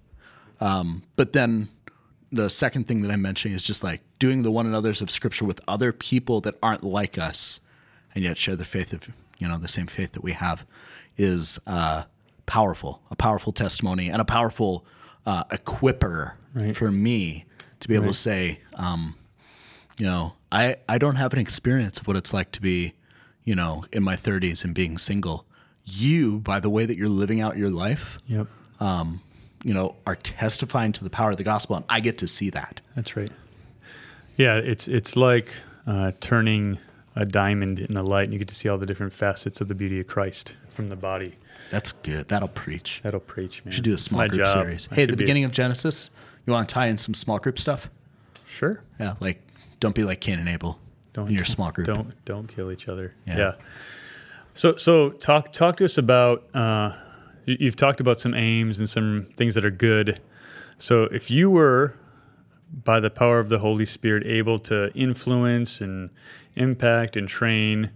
Um, 0.60 1.02
but 1.16 1.32
then 1.32 1.68
the 2.30 2.48
second 2.48 2.86
thing 2.88 3.02
that 3.02 3.10
I'm 3.10 3.22
mentioning 3.22 3.54
is 3.54 3.62
just 3.62 3.82
like 3.82 4.00
doing 4.18 4.42
the 4.42 4.50
one 4.50 4.66
another's 4.66 5.02
of 5.02 5.10
scripture 5.10 5.44
with 5.44 5.60
other 5.68 5.92
people 5.92 6.40
that 6.42 6.54
aren't 6.62 6.84
like 6.84 7.18
us 7.18 7.60
and 8.14 8.24
yet 8.24 8.38
share 8.38 8.56
the 8.56 8.64
faith 8.64 8.92
of, 8.92 9.08
you 9.38 9.48
know, 9.48 9.58
the 9.58 9.68
same 9.68 9.86
faith 9.86 10.12
that 10.12 10.22
we 10.22 10.32
have 10.32 10.64
is 11.18 11.58
uh, 11.66 12.04
powerful, 12.46 13.02
a 13.10 13.16
powerful 13.16 13.52
testimony 13.52 14.08
and 14.08 14.20
a 14.20 14.24
powerful 14.24 14.84
uh, 15.26 15.44
equipper 15.50 16.36
Right. 16.54 16.76
for 16.76 16.90
me 16.90 17.46
to 17.80 17.88
be 17.88 17.94
able 17.94 18.04
Right. 18.06 18.12
to 18.12 18.18
say, 18.18 18.60
um, 18.74 19.14
you 19.98 20.04
know, 20.06 20.34
I 20.50 20.76
I 20.88 20.98
don't 20.98 21.16
have 21.16 21.32
an 21.32 21.38
experience 21.38 21.98
of 21.98 22.06
what 22.06 22.16
it's 22.16 22.32
like 22.34 22.50
to 22.52 22.60
be, 22.60 22.92
you 23.44 23.54
know, 23.54 23.84
in 23.92 24.02
my 24.02 24.16
30s 24.16 24.64
and 24.64 24.74
being 24.74 24.98
single. 24.98 25.46
You, 25.84 26.40
by 26.40 26.60
the 26.60 26.68
way 26.70 26.84
that 26.86 26.96
you're 26.98 27.08
living 27.08 27.40
out 27.40 27.56
your 27.56 27.70
life, 27.70 28.18
Yep. 28.26 28.46
You 29.64 29.74
know, 29.74 29.96
are 30.06 30.16
testifying 30.16 30.92
to 30.92 31.04
the 31.04 31.10
power 31.10 31.30
of 31.30 31.36
the 31.36 31.44
gospel, 31.44 31.76
and 31.76 31.84
I 31.88 32.00
get 32.00 32.18
to 32.18 32.26
see 32.26 32.50
that. 32.50 32.80
That's 32.96 33.16
right. 33.16 33.30
Yeah, 34.36 34.56
it's 34.56 34.88
it's 34.88 35.16
like 35.16 35.52
uh, 35.86 36.12
turning 36.20 36.78
a 37.14 37.24
diamond 37.26 37.78
in 37.78 37.94
the 37.94 38.02
light, 38.02 38.24
and 38.24 38.32
you 38.32 38.38
get 38.38 38.48
to 38.48 38.54
see 38.54 38.68
all 38.68 38.78
the 38.78 38.86
different 38.86 39.12
facets 39.12 39.60
of 39.60 39.68
the 39.68 39.74
beauty 39.74 40.00
of 40.00 40.06
Christ 40.06 40.56
from 40.70 40.88
the 40.88 40.96
body. 40.96 41.34
That's 41.70 41.92
good. 41.92 42.28
That'll 42.28 42.48
preach. 42.48 43.00
That'll 43.02 43.20
preach, 43.20 43.64
man. 43.64 43.72
should 43.72 43.84
do 43.84 43.94
a 43.94 43.98
small 43.98 44.26
group 44.28 44.44
job. 44.44 44.64
series. 44.64 44.88
I 44.90 44.94
Hey, 44.96 45.02
at 45.04 45.10
the 45.10 45.16
be- 45.16 45.22
beginning 45.24 45.44
of 45.44 45.52
Genesis, 45.52 46.10
you 46.46 46.52
want 46.52 46.68
to 46.68 46.74
tie 46.74 46.86
in 46.86 46.98
some 46.98 47.14
small 47.14 47.38
group 47.38 47.58
stuff? 47.58 47.88
Sure. 48.46 48.82
Yeah, 48.98 49.14
like 49.20 49.40
don't 49.80 49.94
be 49.94 50.04
like 50.04 50.20
Cain 50.20 50.38
and 50.38 50.48
Abel 50.48 50.78
Don't 51.12 51.28
in 51.28 51.34
your 51.34 51.44
small 51.44 51.70
group. 51.76 51.86
Don't 51.86 52.24
don't 52.24 52.46
kill 52.46 52.70
each 52.72 52.88
other. 52.88 53.14
Yeah. 53.26 53.36
Yeah. 53.38 53.52
So 54.54 54.76
so 54.76 55.10
talk 55.10 55.52
talk 55.52 55.76
to 55.78 55.84
us 55.84 55.98
about. 55.98 56.44
Uh, 56.54 56.92
you've 57.46 57.76
talked 57.76 58.00
about 58.00 58.20
some 58.20 58.34
aims 58.34 58.78
and 58.78 58.88
some 58.88 59.26
things 59.36 59.54
that 59.54 59.64
are 59.64 59.70
good. 59.70 60.20
So 60.78 61.04
if 61.04 61.30
you 61.30 61.50
were, 61.50 61.94
by 62.72 63.00
the 63.00 63.10
power 63.10 63.38
of 63.38 63.48
the 63.48 63.58
Holy 63.58 63.84
Spirit, 63.86 64.26
able 64.26 64.58
to 64.60 64.90
influence 64.94 65.80
and 65.80 66.10
impact 66.56 67.16
and 67.16 67.28
train. 67.28 67.90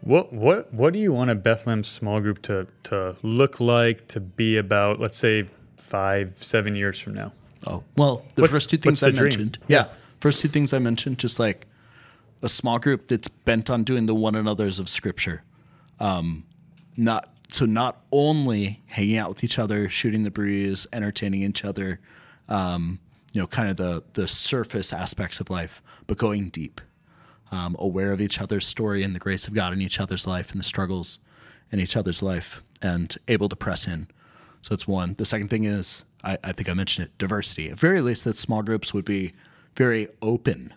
What 0.00 0.32
what 0.32 0.72
what 0.74 0.92
do 0.92 0.98
you 0.98 1.12
want 1.12 1.30
a 1.30 1.34
Bethlehem 1.36 1.84
small 1.84 2.20
group 2.20 2.42
to 2.42 2.66
to 2.84 3.16
look 3.22 3.60
like 3.60 4.08
to 4.08 4.20
be 4.20 4.56
about? 4.56 4.98
Let's 5.00 5.16
say 5.16 5.44
five 5.76 6.36
seven 6.42 6.74
years 6.74 6.98
from 6.98 7.14
now. 7.14 7.32
Oh, 7.66 7.84
well, 7.96 8.24
the 8.34 8.42
What- 8.42 8.50
first 8.50 8.68
two 8.70 8.76
things 8.76 9.02
I 9.02 9.10
mentioned. 9.10 9.58
Yeah. 9.68 9.88
First 10.20 10.40
two 10.40 10.48
things 10.48 10.72
I 10.72 10.78
mentioned, 10.78 11.18
just 11.18 11.38
like 11.38 11.66
a 12.42 12.48
small 12.48 12.78
group 12.78 13.08
that's 13.08 13.28
bent 13.28 13.70
on 13.70 13.84
doing 13.84 14.06
the 14.06 14.14
one 14.14 14.34
another's 14.34 14.78
of 14.78 14.88
scripture. 14.88 15.42
Um, 16.00 16.44
not 16.96 17.35
so 17.52 17.64
not 17.64 18.04
only 18.12 18.82
hanging 18.86 19.18
out 19.18 19.28
with 19.28 19.44
each 19.44 19.58
other, 19.58 19.88
shooting 19.88 20.24
the 20.24 20.30
breeze, 20.30 20.86
entertaining 20.92 21.42
each 21.42 21.64
other, 21.64 22.00
um, 22.48 22.98
you 23.32 23.40
know, 23.40 23.46
kind 23.46 23.70
of 23.70 23.76
the 23.76 24.02
the 24.14 24.26
surface 24.26 24.92
aspects 24.92 25.40
of 25.40 25.50
life, 25.50 25.82
but 26.06 26.18
going 26.18 26.48
deep. 26.48 26.80
Um, 27.52 27.76
aware 27.78 28.10
of 28.10 28.20
each 28.20 28.40
other's 28.40 28.66
story 28.66 29.04
and 29.04 29.14
the 29.14 29.20
grace 29.20 29.46
of 29.46 29.54
God 29.54 29.72
in 29.72 29.80
each 29.80 30.00
other's 30.00 30.26
life 30.26 30.50
and 30.50 30.58
the 30.58 30.64
struggles 30.64 31.20
in 31.70 31.78
each 31.78 31.96
other's 31.96 32.20
life 32.20 32.60
and 32.82 33.16
able 33.28 33.48
to 33.48 33.54
press 33.54 33.86
in. 33.86 34.08
So 34.62 34.74
that's 34.74 34.88
one. 34.88 35.14
The 35.16 35.24
second 35.24 35.48
thing 35.48 35.64
is, 35.64 36.04
I, 36.24 36.38
I 36.42 36.50
think 36.50 36.68
I 36.68 36.74
mentioned 36.74 37.06
it, 37.06 37.18
diversity. 37.18 37.70
At 37.70 37.78
very 37.78 38.00
least, 38.00 38.24
that 38.24 38.36
small 38.36 38.64
groups 38.64 38.92
would 38.92 39.04
be 39.04 39.32
very 39.76 40.08
open 40.20 40.74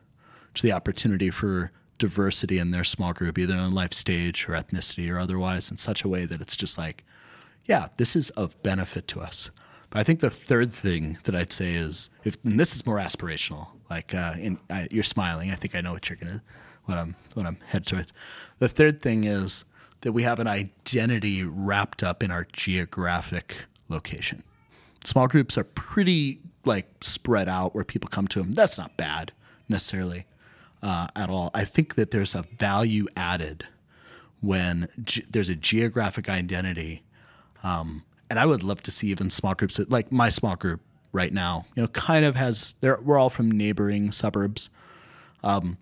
to 0.54 0.62
the 0.62 0.72
opportunity 0.72 1.32
for 1.32 1.72
diversity 2.00 2.58
in 2.58 2.72
their 2.72 2.84
small 2.84 3.14
group, 3.14 3.38
either 3.38 3.56
on 3.56 3.74
life 3.74 3.94
stage 3.94 4.48
or 4.50 4.54
ethnicity 4.54 5.12
or 5.12 5.20
otherwise, 5.20 5.70
in 5.70 5.78
such 5.78 6.04
a 6.04 6.08
way 6.08 6.26
that 6.26 6.42
it's 6.42 6.56
just 6.56 6.78
like, 6.78 7.04
yeah, 7.66 7.88
this 7.98 8.16
is 8.16 8.32
of 8.32 8.62
benefit 8.64 9.08
to 9.10 9.20
us. 9.20 9.52
But 9.90 10.00
I 10.00 10.04
think 10.04 10.20
the 10.20 10.30
third 10.30 10.74
thing 10.74 11.18
that 11.24 11.36
I'd 11.36 11.54
say 11.54 11.74
is, 11.74 12.10
if 12.24 12.44
and 12.44 12.60
this 12.60 12.76
is 12.76 12.86
more 12.86 12.98
aspirational, 12.98 13.68
like 13.90 14.14
uh, 14.14 14.36
in, 14.40 14.60
I, 14.70 14.88
you're 14.92 15.04
smiling. 15.04 15.52
I 15.52 15.56
think 15.56 15.76
I 15.76 15.82
know 15.82 15.94
what 15.94 16.10
you're 16.10 16.18
gonna, 16.18 16.42
what 16.86 16.98
I'm, 16.98 17.16
what 17.34 17.46
I'm 17.46 17.58
headed 17.68 17.88
towards. 17.88 18.14
The 18.60 18.70
third 18.70 19.02
thing 19.02 19.24
is 19.24 19.66
that 20.02 20.14
we 20.14 20.24
have 20.24 20.40
an 20.40 20.48
identity 20.48 21.44
wrapped 21.44 22.04
up 22.04 22.24
in 22.24 22.32
our 22.32 22.48
geographic 22.54 23.66
location. 23.90 24.44
Small 25.04 25.28
groups 25.28 25.58
are 25.58 25.64
pretty 25.64 26.40
like 26.66 26.88
spread 27.02 27.50
out 27.50 27.74
where 27.74 27.84
people 27.84 28.10
come 28.10 28.28
to 28.30 28.40
them. 28.40 28.52
That's 28.52 28.78
not 28.78 28.96
bad 28.96 29.32
necessarily 29.68 30.26
uh, 30.82 31.08
at 31.16 31.30
all. 31.30 31.52
I 31.54 31.66
think 31.66 31.96
that 31.96 32.12
there's 32.12 32.36
a 32.36 32.44
value 32.58 33.08
added 33.16 33.66
when 34.42 34.88
ge- 35.04 35.26
there's 35.30 35.50
a 35.50 35.56
geographic 35.56 36.30
identity 36.30 37.04
um, 37.64 38.04
and 38.30 38.40
I 38.40 38.46
would 38.46 38.64
love 38.64 38.84
to 38.84 38.92
see 38.92 39.08
even 39.08 39.30
small 39.30 39.56
groups 39.56 39.78
that, 39.78 39.90
like 39.90 40.12
my 40.12 40.30
small 40.30 40.56
group 40.56 40.82
right 41.12 41.34
now, 41.34 41.66
you 41.76 41.82
know, 41.82 41.88
kind 41.88 42.26
of 42.26 42.36
has. 42.36 42.76
We're 42.82 43.18
all 43.18 43.30
from 43.30 43.52
neighboring 43.52 44.12
suburbs. 44.12 44.70
Um, 45.44 45.78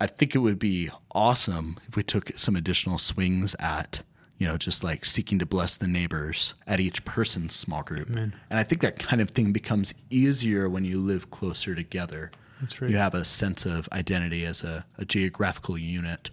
I 0.00 0.06
think 0.06 0.34
it 0.34 0.38
would 0.38 0.58
be 0.58 0.90
awesome 1.12 1.78
if 1.88 1.96
we 1.96 2.02
took 2.02 2.30
some 2.38 2.54
additional 2.54 2.98
swings 2.98 3.56
at, 3.58 4.02
you 4.38 4.46
know, 4.46 4.56
just 4.56 4.84
like 4.84 5.04
seeking 5.04 5.38
to 5.40 5.46
bless 5.46 5.76
the 5.76 5.88
neighbors 5.88 6.54
at 6.66 6.80
each 6.80 7.04
person's 7.04 7.54
small 7.54 7.82
group. 7.82 8.08
And 8.50 8.58
I 8.58 8.62
think 8.62 8.82
that 8.82 8.98
kind 8.98 9.20
of 9.20 9.30
thing 9.30 9.52
becomes 9.52 9.94
easier 10.10 10.68
when 10.68 10.84
you 10.84 11.00
live 11.00 11.30
closer 11.30 11.74
together. 11.74 12.30
You 12.90 12.96
have 12.96 13.14
a 13.14 13.24
sense 13.24 13.66
of 13.66 13.88
identity 13.92 14.44
as 14.44 14.62
a, 14.62 14.84
a 14.98 15.04
geographical 15.04 15.76
unit 15.76 16.30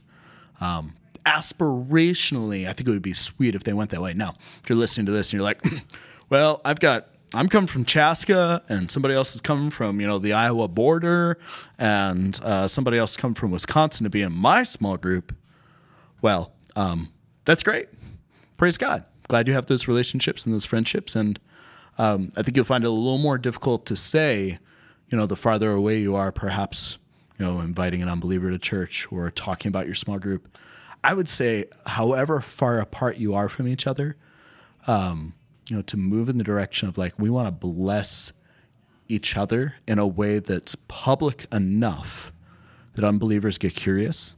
um, 0.61 0.93
aspirationally, 1.25 2.67
I 2.67 2.73
think 2.73 2.87
it 2.87 2.91
would 2.91 3.01
be 3.01 3.13
sweet 3.13 3.55
if 3.55 3.63
they 3.63 3.73
went 3.73 3.89
that 3.91 4.01
way. 4.01 4.13
Now, 4.13 4.35
if 4.63 4.69
you're 4.69 4.77
listening 4.77 5.07
to 5.07 5.11
this 5.11 5.31
and 5.31 5.39
you're 5.39 5.43
like, 5.43 5.63
well, 6.29 6.61
I've 6.63 6.79
got, 6.79 7.07
I'm 7.33 7.47
coming 7.47 7.67
from 7.67 7.85
Chaska 7.85 8.63
and 8.69 8.89
somebody 8.89 9.15
else 9.15 9.35
is 9.35 9.41
coming 9.41 9.69
from, 9.71 9.99
you 9.99 10.07
know, 10.07 10.19
the 10.19 10.33
Iowa 10.33 10.67
border 10.67 11.37
and 11.77 12.39
uh, 12.43 12.67
somebody 12.67 12.97
else 12.97 13.17
come 13.17 13.33
from 13.33 13.51
Wisconsin 13.51 14.03
to 14.03 14.09
be 14.09 14.21
in 14.21 14.31
my 14.31 14.63
small 14.63 14.97
group. 14.97 15.35
Well, 16.21 16.53
um, 16.75 17.09
that's 17.45 17.63
great. 17.63 17.87
Praise 18.57 18.77
God. 18.77 19.05
Glad 19.27 19.47
you 19.47 19.53
have 19.53 19.65
those 19.67 19.87
relationships 19.87 20.45
and 20.45 20.53
those 20.53 20.65
friendships. 20.65 21.15
And 21.15 21.39
um, 21.97 22.31
I 22.35 22.43
think 22.43 22.55
you'll 22.55 22.65
find 22.65 22.83
it 22.83 22.87
a 22.87 22.91
little 22.91 23.17
more 23.17 23.37
difficult 23.37 23.85
to 23.87 23.95
say, 23.95 24.59
you 25.11 25.17
know, 25.17 25.25
the 25.25 25.35
farther 25.35 25.71
away 25.71 25.99
you 25.99 26.15
are, 26.15 26.31
perhaps, 26.31 26.97
you 27.37 27.45
know, 27.45 27.59
inviting 27.59 28.01
an 28.01 28.07
unbeliever 28.07 28.49
to 28.49 28.57
church 28.57 29.07
or 29.11 29.29
talking 29.29 29.69
about 29.69 29.85
your 29.85 29.95
small 29.95 30.17
group. 30.17 30.57
I 31.03 31.13
would 31.13 31.27
say, 31.27 31.65
however 31.85 32.39
far 32.39 32.79
apart 32.79 33.17
you 33.17 33.33
are 33.33 33.49
from 33.49 33.67
each 33.67 33.85
other, 33.85 34.15
um, 34.87 35.33
you 35.67 35.75
know, 35.75 35.81
to 35.83 35.97
move 35.97 36.29
in 36.29 36.37
the 36.37 36.43
direction 36.43 36.87
of 36.87 36.97
like, 36.97 37.13
we 37.19 37.29
want 37.29 37.47
to 37.47 37.51
bless 37.51 38.31
each 39.09 39.35
other 39.35 39.75
in 39.87 39.99
a 39.99 40.07
way 40.07 40.39
that's 40.39 40.75
public 40.87 41.45
enough 41.51 42.31
that 42.93 43.03
unbelievers 43.03 43.57
get 43.57 43.75
curious 43.75 44.35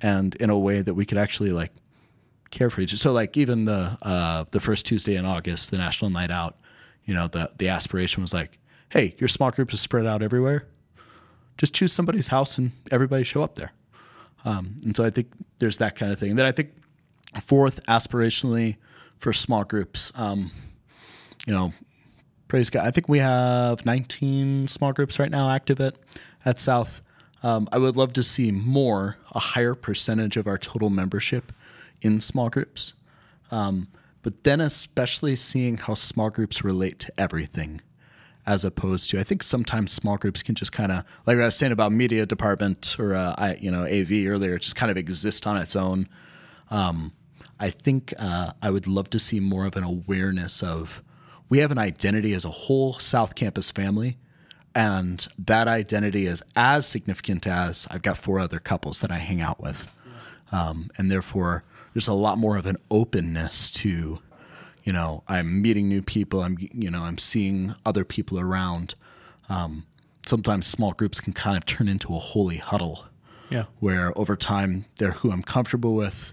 and 0.00 0.34
in 0.36 0.50
a 0.50 0.58
way 0.58 0.82
that 0.82 0.94
we 0.94 1.04
could 1.04 1.18
actually 1.18 1.50
like 1.50 1.70
care 2.50 2.70
for 2.70 2.80
each 2.80 2.90
other. 2.90 2.98
So 2.98 3.12
like 3.12 3.36
even 3.36 3.64
the 3.64 3.96
uh, 4.02 4.44
the 4.50 4.60
first 4.60 4.86
Tuesday 4.86 5.14
in 5.14 5.24
August, 5.24 5.70
the 5.70 5.78
National 5.78 6.10
Night 6.10 6.30
Out, 6.30 6.56
you 7.04 7.14
know, 7.14 7.28
the 7.28 7.52
the 7.58 7.68
aspiration 7.68 8.22
was 8.22 8.34
like, 8.34 8.58
hey, 8.92 9.14
your 9.16 9.28
small 9.28 9.50
group 9.50 9.72
is 9.72 9.80
spread 9.80 10.04
out 10.04 10.22
everywhere. 10.22 10.66
Just 11.56 11.72
choose 11.72 11.92
somebody's 11.92 12.28
house 12.28 12.58
and 12.58 12.72
everybody 12.90 13.24
show 13.24 13.42
up 13.42 13.54
there. 13.54 13.72
Um, 14.44 14.76
and 14.84 14.94
so 14.94 15.02
I 15.02 15.08
think 15.08 15.32
there's 15.58 15.78
that 15.78 15.96
kind 15.96 16.12
of 16.12 16.18
thing. 16.18 16.28
And 16.28 16.38
then 16.38 16.44
I 16.44 16.52
think 16.52 16.74
fourth, 17.40 17.82
aspirationally 17.86 18.76
for 19.16 19.32
small 19.32 19.64
groups, 19.64 20.12
um, 20.14 20.50
you 21.46 21.54
know, 21.54 21.72
praise 22.48 22.68
God. 22.68 22.86
I 22.86 22.90
think 22.90 23.08
we 23.08 23.18
have 23.20 23.86
19 23.86 24.68
small 24.68 24.92
groups 24.92 25.18
right 25.18 25.30
now 25.30 25.48
active 25.48 25.80
at 25.80 25.94
at 26.44 26.58
South. 26.58 27.00
Um, 27.42 27.68
I 27.72 27.78
would 27.78 27.96
love 27.96 28.12
to 28.14 28.22
see 28.22 28.52
more, 28.52 29.16
a 29.32 29.38
higher 29.38 29.74
percentage 29.74 30.36
of 30.36 30.46
our 30.46 30.58
total 30.58 30.90
membership 30.90 31.50
in 32.02 32.20
small 32.20 32.50
groups. 32.50 32.92
Um, 33.50 33.88
but 34.22 34.44
then, 34.44 34.60
especially 34.60 35.34
seeing 35.34 35.78
how 35.78 35.94
small 35.94 36.28
groups 36.28 36.62
relate 36.62 36.98
to 37.00 37.12
everything, 37.18 37.80
as 38.46 38.64
opposed 38.64 39.10
to 39.10 39.20
I 39.20 39.22
think 39.22 39.42
sometimes 39.42 39.92
small 39.92 40.16
groups 40.16 40.42
can 40.42 40.54
just 40.54 40.72
kind 40.72 40.90
of 40.90 41.04
like 41.26 41.38
I 41.38 41.44
was 41.44 41.56
saying 41.56 41.72
about 41.72 41.92
media 41.92 42.26
department 42.26 42.96
or 42.98 43.14
uh, 43.14 43.34
I, 43.38 43.56
you 43.60 43.70
know 43.70 43.84
AV 43.84 44.26
earlier, 44.26 44.58
just 44.58 44.76
kind 44.76 44.90
of 44.90 44.96
exist 44.96 45.46
on 45.46 45.56
its 45.56 45.76
own. 45.76 46.08
Um, 46.70 47.12
I 47.60 47.70
think 47.70 48.12
uh, 48.18 48.52
I 48.60 48.70
would 48.70 48.86
love 48.86 49.10
to 49.10 49.18
see 49.18 49.38
more 49.38 49.66
of 49.66 49.76
an 49.76 49.84
awareness 49.84 50.62
of 50.62 51.02
we 51.48 51.58
have 51.58 51.70
an 51.70 51.78
identity 51.78 52.32
as 52.32 52.44
a 52.44 52.50
whole 52.50 52.94
South 52.94 53.34
Campus 53.34 53.70
family, 53.70 54.16
and 54.74 55.26
that 55.38 55.68
identity 55.68 56.26
is 56.26 56.42
as 56.56 56.86
significant 56.86 57.46
as 57.46 57.86
I've 57.90 58.02
got 58.02 58.18
four 58.18 58.40
other 58.40 58.58
couples 58.58 59.00
that 59.00 59.12
I 59.12 59.18
hang 59.18 59.40
out 59.40 59.60
with, 59.60 59.86
um, 60.50 60.90
and 60.96 61.10
therefore 61.10 61.62
there's 61.94 62.08
a 62.08 62.14
lot 62.14 62.38
more 62.38 62.56
of 62.56 62.66
an 62.66 62.76
openness 62.90 63.70
to, 63.72 64.20
you 64.84 64.92
know, 64.92 65.22
I'm 65.28 65.62
meeting 65.62 65.88
new 65.88 66.02
people. 66.02 66.42
I'm 66.42 66.56
you 66.60 66.90
know 66.90 67.02
I'm 67.02 67.18
seeing 67.18 67.74
other 67.86 68.04
people 68.04 68.38
around. 68.40 68.94
Um, 69.48 69.84
sometimes 70.26 70.66
small 70.66 70.92
groups 70.92 71.20
can 71.20 71.32
kind 71.32 71.56
of 71.56 71.66
turn 71.66 71.88
into 71.88 72.14
a 72.14 72.18
holy 72.18 72.56
huddle 72.56 73.06
Yeah. 73.50 73.64
where 73.80 74.16
over 74.18 74.36
time 74.36 74.84
they're 74.96 75.10
who 75.12 75.30
I'm 75.32 75.42
comfortable 75.42 75.94
with. 75.94 76.32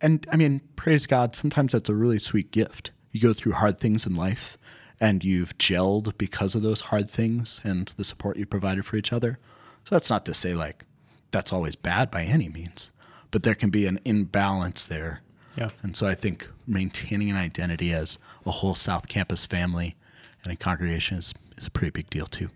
And 0.00 0.26
I 0.32 0.36
mean, 0.36 0.60
praise 0.74 1.06
God, 1.06 1.36
sometimes 1.36 1.72
that's 1.72 1.88
a 1.88 1.94
really 1.94 2.18
sweet 2.18 2.50
gift. 2.50 2.90
You 3.12 3.20
go 3.20 3.32
through 3.34 3.52
hard 3.52 3.78
things 3.78 4.06
in 4.06 4.14
life 4.16 4.56
and 5.00 5.22
you've 5.22 5.56
gelled 5.58 6.16
because 6.18 6.54
of 6.54 6.62
those 6.62 6.80
hard 6.82 7.10
things 7.10 7.60
and 7.62 7.88
the 7.96 8.04
support 8.04 8.36
you 8.38 8.46
provided 8.46 8.84
for 8.86 8.96
each 8.96 9.12
other. 9.12 9.38
So 9.84 9.94
that's 9.94 10.10
not 10.10 10.24
to 10.26 10.34
say 10.34 10.54
like 10.54 10.84
that's 11.30 11.52
always 11.52 11.76
bad 11.76 12.10
by 12.10 12.24
any 12.24 12.48
means, 12.48 12.90
but 13.30 13.42
there 13.42 13.54
can 13.54 13.70
be 13.70 13.86
an 13.86 14.00
imbalance 14.04 14.84
there. 14.84 15.20
Yeah. 15.56 15.70
And 15.82 15.96
so 15.96 16.06
I 16.06 16.14
think 16.14 16.48
maintaining 16.66 17.30
an 17.30 17.36
identity 17.36 17.92
as 17.92 18.18
a 18.44 18.50
whole 18.50 18.74
South 18.74 19.08
Campus 19.08 19.46
family 19.46 19.96
and 20.44 20.52
a 20.52 20.56
congregation 20.56 21.18
is, 21.18 21.34
is 21.56 21.66
a 21.66 21.70
pretty 21.70 21.90
big 21.90 22.10
deal 22.10 22.26
too. 22.26 22.50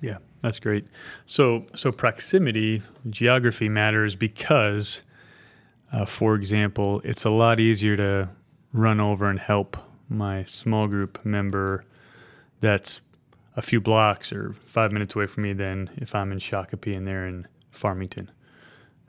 Yeah. 0.00 0.18
That's 0.42 0.60
great. 0.60 0.86
So, 1.26 1.66
so 1.74 1.90
proximity, 1.90 2.82
geography 3.10 3.68
matters 3.68 4.14
because, 4.14 5.02
uh, 5.92 6.04
for 6.04 6.34
example, 6.34 7.00
it's 7.04 7.24
a 7.24 7.30
lot 7.30 7.58
easier 7.58 7.96
to 7.96 8.28
run 8.72 9.00
over 9.00 9.28
and 9.28 9.38
help 9.38 9.76
my 10.08 10.44
small 10.44 10.86
group 10.86 11.24
member 11.24 11.84
that's 12.60 13.00
a 13.56 13.62
few 13.62 13.80
blocks 13.80 14.32
or 14.32 14.54
five 14.66 14.92
minutes 14.92 15.16
away 15.16 15.26
from 15.26 15.42
me 15.42 15.52
than 15.52 15.90
if 15.96 16.14
I'm 16.14 16.30
in 16.30 16.38
Shakopee 16.38 16.96
and 16.96 17.06
they're 17.06 17.26
in 17.26 17.46
Farmington. 17.70 18.30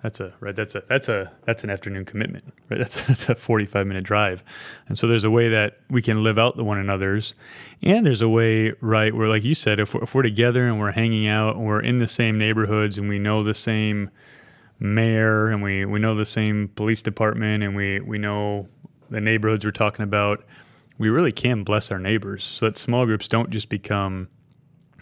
That's 0.01 0.21
a 0.21 0.33
right. 0.39 0.55
That's 0.55 0.75
a 0.75 0.83
that's 0.87 1.09
a 1.09 1.31
that's 1.43 1.63
an 1.65 1.69
afternoon 1.69 2.05
commitment. 2.05 2.53
Right. 2.69 2.77
That's 2.77 2.95
that's 3.07 3.29
a 3.29 3.35
forty 3.35 3.65
five 3.65 3.85
minute 3.85 4.05
drive, 4.05 4.43
and 4.87 4.97
so 4.97 5.07
there's 5.07 5.25
a 5.25 5.31
way 5.31 5.49
that 5.49 5.79
we 5.89 6.01
can 6.01 6.23
live 6.23 6.37
out 6.37 6.55
the 6.55 6.63
one 6.63 6.77
another's, 6.77 7.35
and 7.81 8.05
there's 8.05 8.21
a 8.21 8.29
way 8.29 8.73
right 8.79 9.13
where, 9.13 9.27
like 9.27 9.43
you 9.43 9.55
said, 9.55 9.79
if 9.79 9.93
we're, 9.93 10.03
if 10.03 10.15
we're 10.15 10.21
together 10.21 10.65
and 10.65 10.79
we're 10.79 10.91
hanging 10.91 11.27
out 11.27 11.57
and 11.57 11.65
we're 11.65 11.81
in 11.81 11.99
the 11.99 12.07
same 12.07 12.37
neighborhoods 12.37 12.97
and 12.97 13.09
we 13.09 13.19
know 13.19 13.43
the 13.43 13.53
same 13.53 14.09
mayor 14.79 15.47
and 15.49 15.61
we 15.61 15.83
we 15.83 15.99
know 15.99 16.15
the 16.15 16.25
same 16.25 16.69
police 16.69 17.01
department 17.01 17.61
and 17.63 17.75
we 17.75 17.99
we 17.99 18.17
know 18.17 18.67
the 19.09 19.19
neighborhoods 19.19 19.65
we're 19.65 19.71
talking 19.71 20.03
about, 20.03 20.45
we 20.97 21.09
really 21.09 21.31
can 21.31 21.63
bless 21.63 21.91
our 21.91 21.99
neighbors 21.99 22.43
so 22.43 22.67
that 22.67 22.77
small 22.77 23.05
groups 23.05 23.27
don't 23.27 23.49
just 23.49 23.69
become, 23.69 24.29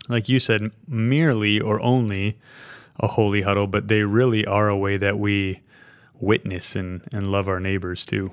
like 0.10 0.30
you 0.30 0.40
said, 0.40 0.72
merely 0.88 1.60
or 1.60 1.80
only 1.82 2.40
a 3.00 3.08
holy 3.08 3.42
huddle, 3.42 3.68
but 3.68 3.88
they 3.88 4.04
really 4.04 4.46
are 4.46 4.70
a 4.70 4.78
way 4.78 4.98
that 4.98 5.20
we 5.20 5.62
witness 6.20 6.76
and, 6.76 7.02
and 7.12 7.28
love 7.28 7.48
our 7.48 7.60
neighbors 7.60 8.06
too. 8.06 8.32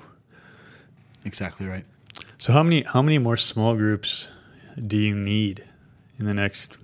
Exactly 1.23 1.67
right. 1.67 1.85
So 2.37 2.53
how 2.53 2.63
many 2.63 2.83
how 2.83 3.01
many 3.01 3.17
more 3.17 3.37
small 3.37 3.75
groups 3.75 4.31
do 4.81 4.97
you 4.97 5.15
need 5.15 5.63
in 6.19 6.25
the 6.25 6.33
next 6.33 6.77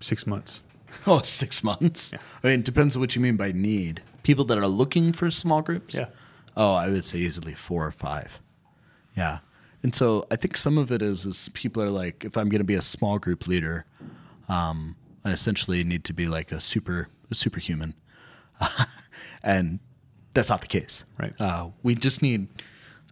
six 0.00 0.26
months? 0.26 0.60
Oh, 1.06 1.22
six 1.22 1.64
months. 1.64 2.12
I 2.44 2.48
mean, 2.48 2.60
it 2.60 2.66
depends 2.66 2.94
on 2.96 3.00
what 3.00 3.16
you 3.16 3.22
mean 3.22 3.36
by 3.36 3.50
need. 3.50 4.02
People 4.24 4.44
that 4.44 4.58
are 4.58 4.68
looking 4.68 5.14
for 5.14 5.30
small 5.30 5.62
groups. 5.62 5.94
Yeah. 5.94 6.08
Oh, 6.54 6.74
I 6.74 6.90
would 6.90 7.06
say 7.06 7.18
easily 7.18 7.54
four 7.54 7.86
or 7.86 7.92
five. 7.92 8.38
Yeah. 9.16 9.38
And 9.82 9.94
so 9.94 10.26
I 10.30 10.36
think 10.36 10.56
some 10.56 10.76
of 10.76 10.92
it 10.92 11.00
is 11.00 11.24
is 11.24 11.48
people 11.54 11.82
are 11.82 11.90
like, 11.90 12.24
if 12.26 12.36
I'm 12.36 12.50
going 12.50 12.60
to 12.60 12.64
be 12.64 12.74
a 12.74 12.82
small 12.82 13.18
group 13.18 13.48
leader, 13.48 13.86
um, 14.50 14.96
I 15.24 15.30
essentially 15.30 15.84
need 15.84 16.04
to 16.04 16.12
be 16.12 16.26
like 16.26 16.52
a 16.52 16.60
super 16.60 17.08
a 17.30 17.34
superhuman, 17.34 17.94
and 19.42 19.78
that's 20.34 20.50
not 20.50 20.60
the 20.60 20.66
case. 20.66 21.04
Right. 21.18 21.38
Uh, 21.40 21.68
we 21.82 21.94
just 21.94 22.22
need 22.22 22.48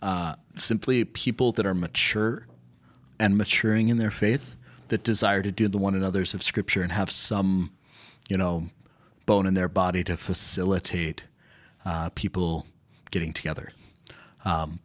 uh, 0.02 0.34
simply 0.54 1.04
people 1.04 1.52
that 1.52 1.66
are 1.66 1.74
mature 1.74 2.46
and 3.18 3.36
maturing 3.36 3.88
in 3.88 3.98
their 3.98 4.10
faith 4.10 4.56
that 4.88 5.04
desire 5.04 5.42
to 5.42 5.52
do 5.52 5.68
the 5.68 5.78
one 5.78 5.94
another's 5.94 6.34
of 6.34 6.42
Scripture 6.42 6.82
and 6.82 6.92
have 6.92 7.10
some, 7.10 7.72
you 8.28 8.36
know, 8.36 8.68
bone 9.26 9.46
in 9.46 9.54
their 9.54 9.68
body 9.68 10.02
to 10.04 10.16
facilitate 10.16 11.24
uh, 11.84 12.08
people 12.14 12.66
getting 13.10 13.32
together. 13.32 13.72
Um, 14.44 14.80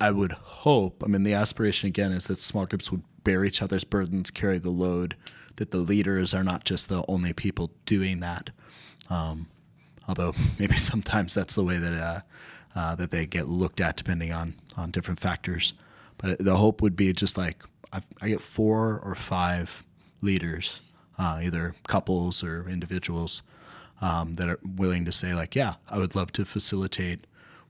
I 0.00 0.10
would 0.10 0.32
hope. 0.32 1.02
I 1.02 1.08
mean, 1.08 1.22
the 1.22 1.32
aspiration 1.32 1.88
again 1.88 2.12
is 2.12 2.26
that 2.26 2.38
small 2.38 2.66
groups 2.66 2.90
would 2.92 3.02
bear 3.24 3.44
each 3.44 3.62
other's 3.62 3.84
burdens, 3.84 4.30
carry 4.30 4.58
the 4.58 4.70
load, 4.70 5.16
that 5.56 5.70
the 5.70 5.78
leaders 5.78 6.34
are 6.34 6.44
not 6.44 6.64
just 6.64 6.88
the 6.88 7.04
only 7.08 7.32
people 7.32 7.70
doing 7.84 8.20
that. 8.20 8.50
Um, 9.10 9.48
although 10.08 10.34
maybe 10.58 10.76
sometimes 10.76 11.34
that's 11.34 11.54
the 11.54 11.64
way 11.64 11.78
that 11.78 11.92
uh, 11.92 12.20
uh, 12.74 12.94
that 12.94 13.10
they 13.10 13.26
get 13.26 13.48
looked 13.48 13.80
at, 13.80 13.96
depending 13.96 14.32
on 14.32 14.54
on 14.76 14.90
different 14.90 15.20
factors. 15.20 15.72
But 16.18 16.38
the 16.38 16.56
hope 16.56 16.80
would 16.82 16.96
be 16.96 17.12
just 17.12 17.36
like 17.36 17.62
I've, 17.92 18.06
i 18.20 18.28
get 18.28 18.40
four 18.40 19.00
or 19.00 19.14
five 19.14 19.84
leaders, 20.22 20.80
uh, 21.18 21.40
either 21.42 21.74
couples 21.86 22.42
or 22.42 22.68
individuals, 22.68 23.42
um, 24.00 24.34
that 24.34 24.48
are 24.48 24.58
willing 24.62 25.04
to 25.04 25.12
say 25.12 25.34
like, 25.34 25.54
yeah, 25.54 25.74
I 25.88 25.98
would 25.98 26.14
love 26.14 26.32
to 26.32 26.44
facilitate 26.44 27.26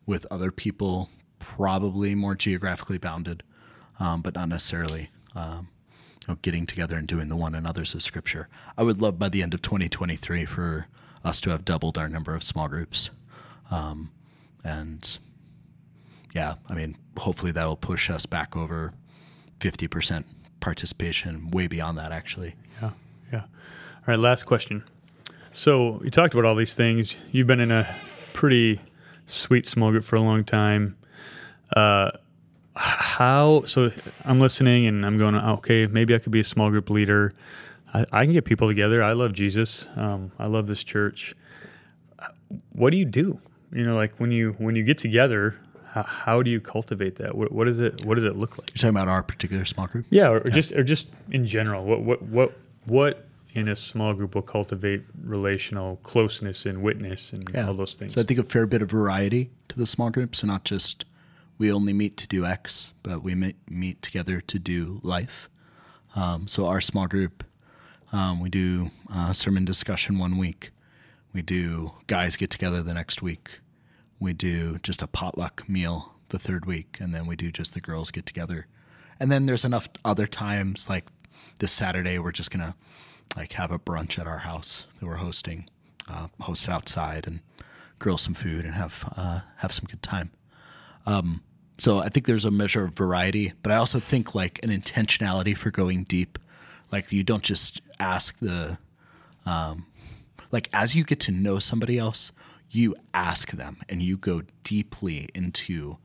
with 0.07 0.27
other 0.31 0.51
people, 0.51 1.11
probably 1.39 2.15
more 2.15 2.35
geographically 2.35 2.99
bounded, 2.99 3.43
um, 3.99 4.23
but 4.23 4.35
not 4.35 4.49
necessarily 4.49 5.11
um, 5.35 5.69
know, 6.29 6.39
getting 6.43 6.67
together 6.67 6.97
and 6.97 7.07
doing 7.07 7.29
the 7.29 7.37
one 7.37 7.55
another's 7.55 7.95
of 7.95 8.03
Scripture. 8.03 8.49
I 8.77 8.83
would 8.83 9.01
love 9.01 9.19
by 9.19 9.29
the 9.29 9.43
end 9.43 9.55
of 9.55 9.63
2023 9.63 10.45
for 10.45 10.89
us 11.25 11.41
to 11.43 11.51
have 11.51 11.65
doubled 11.65 11.99
our 11.99 12.09
number 12.09 12.35
of 12.35 12.43
small 12.43 12.69
groups. 12.69 13.11
Um, 13.71 14.11
and 14.65 15.19
yeah, 16.33 16.55
I 16.69 16.75
mean, 16.75 16.97
hopefully 17.17 17.53
that 17.53 17.65
will 17.65 17.77
push 17.77 18.11
us 18.11 18.27
back 18.27 18.57
over 18.57 18.93
50% 19.61 20.25
participation, 20.61 21.51
way 21.51 21.67
beyond 21.67 21.99
that, 21.99 22.13
actually. 22.13 22.55
Yeah. 22.81 22.91
Yeah. 23.33 23.41
All 23.41 23.49
right. 24.07 24.19
Last 24.19 24.45
question. 24.45 24.85
So 25.53 26.01
you 26.05 26.11
talked 26.11 26.35
about 26.35 26.45
all 26.45 26.55
these 26.55 26.77
things. 26.77 27.17
You've 27.33 27.47
been 27.47 27.61
in 27.61 27.71
a 27.71 27.87
pretty 28.35 28.81
sweet 29.25 29.67
small 29.67 29.91
group 29.91 30.05
for 30.05 30.17
a 30.17 30.21
long 30.21 30.45
time. 30.45 30.97
Uh, 31.75 32.11
how 32.77 33.63
so 33.63 33.91
i'm 34.25 34.39
listening 34.39 34.87
and 34.87 35.05
i'm 35.07 35.17
going 35.17 35.35
okay 35.35 35.87
maybe 35.87 36.15
i 36.15 36.19
could 36.19 36.33
be 36.33 36.41
a 36.41 36.45
small 36.45 36.71
group 36.71 36.91
leader. 36.91 37.33
I, 37.95 38.05
I 38.13 38.25
can 38.25 38.33
get 38.33 38.45
people 38.45 38.69
together. 38.69 39.03
I 39.03 39.13
love 39.13 39.33
jesus. 39.33 39.89
Um, 39.97 40.33
i 40.39 40.47
love 40.47 40.67
this 40.67 40.85
church. 40.85 41.35
What 42.73 42.91
do 42.91 42.97
you 42.97 43.05
do? 43.05 43.39
You 43.73 43.87
know 43.87 43.95
like 43.95 44.19
when 44.19 44.31
you 44.31 44.53
when 44.59 44.77
you 44.77 44.83
get 44.83 44.99
together 44.99 45.59
how, 45.93 46.03
how 46.03 46.43
do 46.43 46.51
you 46.51 46.61
cultivate 46.61 47.17
that? 47.17 47.35
What, 47.35 47.53
what 47.53 47.69
is 47.69 47.81
it 47.81 48.05
what 48.05 48.17
does 48.17 48.25
it 48.25 48.37
look 48.37 48.59
like? 48.59 48.71
You're 48.71 48.77
talking 48.77 48.91
about 48.91 49.09
our 49.09 49.23
particular 49.23 49.65
small 49.65 49.87
group? 49.87 50.07
Yeah 50.11 50.29
or, 50.29 50.39
or 50.39 50.43
yeah. 50.47 50.55
just 50.55 50.73
or 50.73 50.83
just 50.83 51.09
in 51.31 51.47
general. 51.47 51.85
What 51.85 52.03
what 52.03 52.23
what 52.23 52.53
what 52.85 53.27
in 53.55 53.69
a 53.69 53.77
small 53.77 54.13
group 54.13 54.35
will 54.35 54.43
cultivate 54.43 55.03
relational 55.23 55.97
closeness 56.03 56.67
and 56.67 56.83
witness 56.83 57.33
and 57.33 57.49
yeah. 57.55 57.67
all 57.67 57.75
those 57.75 57.95
things? 57.95 58.13
So 58.13 58.21
i 58.21 58.25
think 58.25 58.39
a 58.39 58.45
fair 58.45 58.67
bit 58.67 58.83
of 58.83 58.91
variety 58.91 59.51
to 59.69 59.79
the 59.79 59.87
small 59.87 60.11
group 60.11 60.37
so 60.37 60.47
not 60.47 60.65
just 60.65 61.07
we 61.59 61.73
only 61.73 61.93
meet 61.93 62.17
to 62.19 62.29
do 62.29 62.45
X, 62.45 62.93
but 63.03 63.23
we 63.23 63.55
meet 63.69 64.03
together 64.03 64.41
to 64.43 64.59
do 64.59 65.01
life. 65.03 65.49
Um, 66.15 66.49
so 66.49 66.67
our 66.67 66.81
small 66.81 67.07
group, 67.07 67.45
um, 68.13 68.41
we 68.41 68.49
do 68.49 68.91
uh, 69.13 69.33
sermon 69.33 69.65
discussion 69.65 70.19
one 70.19 70.39
week. 70.39 70.71
We 71.33 71.43
do 71.43 71.93
guys 72.07 72.37
get 72.37 72.51
together 72.51 72.83
the 72.83 72.95
next 72.95 73.23
week. 73.23 73.61
We 74.19 74.33
do 74.33 74.79
just 74.79 75.03
a 75.03 75.07
potluck 75.07 75.69
meal 75.69 76.15
the 76.29 76.39
third 76.39 76.65
week, 76.67 76.99
and 77.01 77.15
then 77.15 77.27
we 77.27 77.37
do 77.37 77.53
just 77.53 77.75
the 77.75 77.81
girls 77.81 78.11
get 78.11 78.27
together. 78.27 78.67
And 79.21 79.31
then 79.31 79.47
there's 79.47 79.65
enough 79.65 79.89
other 80.05 80.27
times 80.27 80.89
like 80.89 81.07
this 81.61 81.73
Saturday 81.73 82.19
we're 82.19 82.33
just 82.33 82.51
gonna 82.51 82.75
like 83.37 83.53
have 83.53 83.71
a 83.71 83.79
brunch 83.79 84.19
at 84.19 84.27
our 84.27 84.39
house 84.39 84.87
that 84.99 85.07
we're 85.07 85.17
hosting, 85.17 85.69
uh, 86.09 86.29
host 86.41 86.65
it 86.65 86.71
outside 86.71 87.27
and 87.27 87.41
grill 87.99 88.19
some 88.19 88.35
food 88.35 88.65
and 88.65 88.75
have 88.75 89.13
uh, 89.17 89.41
have 89.59 89.73
some 89.73 89.87
good 89.87 90.03
time. 90.03 90.31
Um, 91.07 91.43
so 91.79 91.99
I 91.99 92.09
think 92.09 92.27
there's 92.27 92.45
a 92.45 92.51
measure 92.51 92.85
of 92.85 92.95
variety, 92.95 93.53
but 93.63 93.73
I 93.73 93.77
also 93.77 93.99
think 94.01 94.35
like 94.35 94.61
an 94.63 94.71
intentionality 94.71 95.57
for 95.57 95.71
going 95.71 96.05
deep. 96.05 96.39
Like 96.91 97.13
you 97.13 97.23
don't 97.23 97.43
just 97.43 97.81
ask 98.01 98.39
the, 98.39 98.79
um, 99.45 99.87
like 100.51 100.69
as 100.73 100.95
you 100.97 101.05
get 101.05 101.21
to 101.21 101.33
know 101.33 101.59
somebody 101.59 101.99
else, 101.99 102.33
you 102.71 102.97
ask 103.15 103.53
them 103.53 103.79
and 103.89 104.03
you 104.03 104.17
go 104.17 104.43
deeply 104.65 105.29
into 105.35 105.99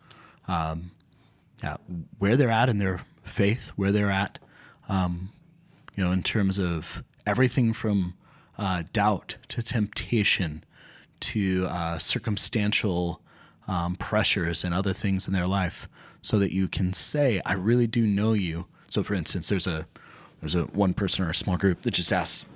um, 0.48 0.92
where 2.18 2.36
they're 2.36 2.50
at 2.50 2.70
in 2.70 2.78
their 2.78 3.02
faith, 3.24 3.70
where 3.76 3.92
they're 3.92 4.12
at, 4.12 4.40
um, 4.90 5.30
you 5.96 6.04
know, 6.04 6.12
in 6.12 6.24
terms 6.24 6.60
of 6.60 7.04
everything 7.26 7.74
from 7.74 8.14
uh, 8.58 8.84
doubt 8.94 9.38
to 9.48 9.64
temptation 9.64 10.64
to 11.20 11.66
uh, 11.70 11.98
circumstantial 11.98 13.22
um, 13.68 13.96
pressures 13.96 14.64
and 14.64 14.74
other 14.74 14.94
things 14.94 15.28
in 15.28 15.34
their 15.34 15.48
life 15.48 15.88
so 16.22 16.38
that 16.40 16.54
you 16.54 16.68
can 16.68 16.94
say, 16.94 17.42
I 17.46 17.54
really 17.54 17.88
do 17.88 18.06
know 18.06 18.34
you. 18.34 18.68
So 18.90 19.04
for 19.04 19.14
instance, 19.14 19.50
there's 19.50 19.68
a 19.68 19.88
there's 20.40 20.56
a 20.56 20.64
one 20.64 20.94
person 20.94 21.24
or 21.24 21.30
a 21.30 21.36
small 21.36 21.58
group 21.58 21.84
that 21.84 21.92
just 21.92 22.12
asks, 22.12 22.50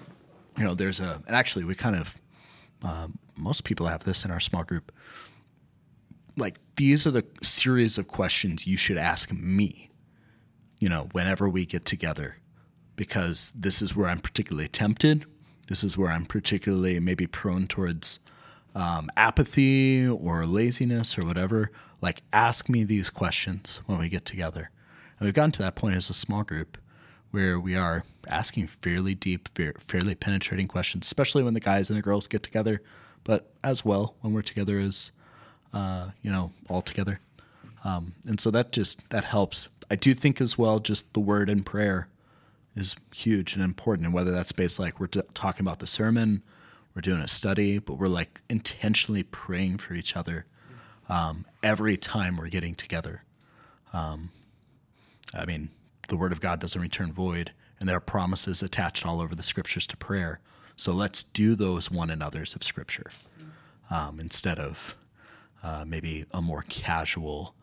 you 0.58 0.64
know, 0.64 0.74
there's 0.74 1.00
a 1.00 1.22
and 1.28 1.36
actually 1.36 1.66
we 1.66 1.76
kind 1.76 1.96
of 1.96 2.16
uh, 2.84 3.08
most 3.36 3.64
people 3.64 3.88
have 3.88 4.04
this 4.04 4.26
in 4.26 4.32
our 4.32 4.40
small 4.40 4.64
group. 4.64 4.92
Like 6.38 6.60
these 6.76 7.08
are 7.08 7.12
the 7.12 7.26
series 7.42 7.98
of 7.98 8.08
questions 8.08 8.68
you 8.68 8.78
should 8.78 8.98
ask 8.98 9.32
me, 9.32 9.90
you 10.80 10.90
know, 10.90 11.10
whenever 11.14 11.48
we 11.48 11.66
get 11.66 11.86
together, 11.86 12.38
because 12.96 13.52
this 13.56 13.82
is 13.82 13.96
where 13.96 14.10
I'm 14.10 14.20
particularly 14.20 14.68
tempted. 14.68 15.26
This 15.68 15.84
is 15.84 15.98
where 15.98 16.12
I'm 16.12 16.26
particularly 16.26 17.00
maybe 17.00 17.26
prone 17.26 17.68
towards 17.68 18.20
um, 18.76 19.10
apathy 19.16 20.06
or 20.08 20.46
laziness 20.46 21.18
or 21.18 21.26
whatever, 21.26 21.72
like 22.02 22.22
ask 22.34 22.70
me 22.70 22.84
these 22.84 23.10
questions 23.10 23.82
when 23.86 23.98
we 23.98 24.10
get 24.10 24.26
together. 24.26 24.70
And 25.18 25.26
we've 25.26 25.34
gotten 25.34 25.52
to 25.54 25.64
that 25.64 25.76
point 25.76 25.96
as 25.96 26.10
a 26.10 26.14
small 26.14 26.44
group 26.44 26.78
where 27.32 27.60
we 27.60 27.76
are 27.76 28.04
asking 28.28 28.68
fairly 28.68 29.16
deep, 29.16 29.50
fairly 29.80 30.16
penetrating 30.16 30.68
questions, 30.68 31.06
especially 31.06 31.44
when 31.44 31.54
the 31.54 31.60
guys 31.60 31.90
and 31.90 31.98
the 31.98 32.04
girls 32.04 32.28
get 32.28 32.44
together, 32.44 32.82
but 33.24 33.52
as 33.64 33.84
well 33.84 34.16
when 34.22 34.34
we're 34.34 34.42
together 34.42 34.78
as, 34.78 35.12
uh, 35.74 36.12
you 36.22 36.32
know, 36.32 36.52
all 36.70 36.82
together. 36.82 37.20
Um, 37.84 38.14
and 38.28 38.40
so 38.40 38.52
that 38.52 38.72
just 38.72 39.08
that 39.10 39.24
helps. 39.24 39.70
I 39.92 39.96
do 39.96 40.14
think 40.14 40.42
as 40.42 40.58
well, 40.58 40.80
just 40.80 41.14
the 41.14 41.20
word 41.20 41.50
and 41.50 41.66
prayer 41.66 42.08
is 42.76 42.96
huge 43.14 43.54
and 43.54 43.64
important. 43.64 44.06
And 44.06 44.14
whether 44.14 44.32
that's 44.32 44.52
based 44.52 44.80
like 44.80 45.00
we're 45.00 45.08
t- 45.08 45.22
talking 45.34 45.66
about 45.66 45.80
the 45.80 45.88
sermon, 45.88 46.42
we're 46.96 47.02
doing 47.02 47.22
a 47.22 47.28
study, 47.28 47.78
but 47.78 47.96
we're 47.96 48.08
like 48.08 48.42
intentionally 48.50 49.24
praying 49.24 49.78
for 49.78 49.94
each 49.94 50.16
other 50.16 50.46
um, 51.10 51.46
every 51.62 51.98
time 51.98 52.38
we're 52.38 52.50
getting 52.50 52.74
together. 52.74 53.24
Um, 53.94 54.30
I 55.34 55.46
mean, 55.46 55.70
the 56.08 56.18
word 56.18 56.32
of 56.32 56.40
God 56.40 56.60
doesn't 56.60 56.80
return 56.80 57.12
void, 57.12 57.52
and 57.80 57.90
there 57.90 57.98
are 57.98 58.02
promises 58.02 58.62
attached 58.62 59.06
all 59.06 59.20
over 59.20 59.36
the 59.36 59.44
scriptures 59.44 59.86
to 59.88 59.98
prayer. 59.98 60.40
So 60.78 60.94
let's 60.94 61.24
do 61.24 61.56
those 61.56 61.92
one 61.92 62.10
another's 62.10 62.56
of 62.56 62.64
scripture 62.64 63.12
um, 63.90 64.20
instead 64.20 64.60
of 64.60 64.96
uh, 65.64 65.84
maybe 65.86 66.26
a 66.32 66.42
more 66.42 66.64
casual 66.70 67.56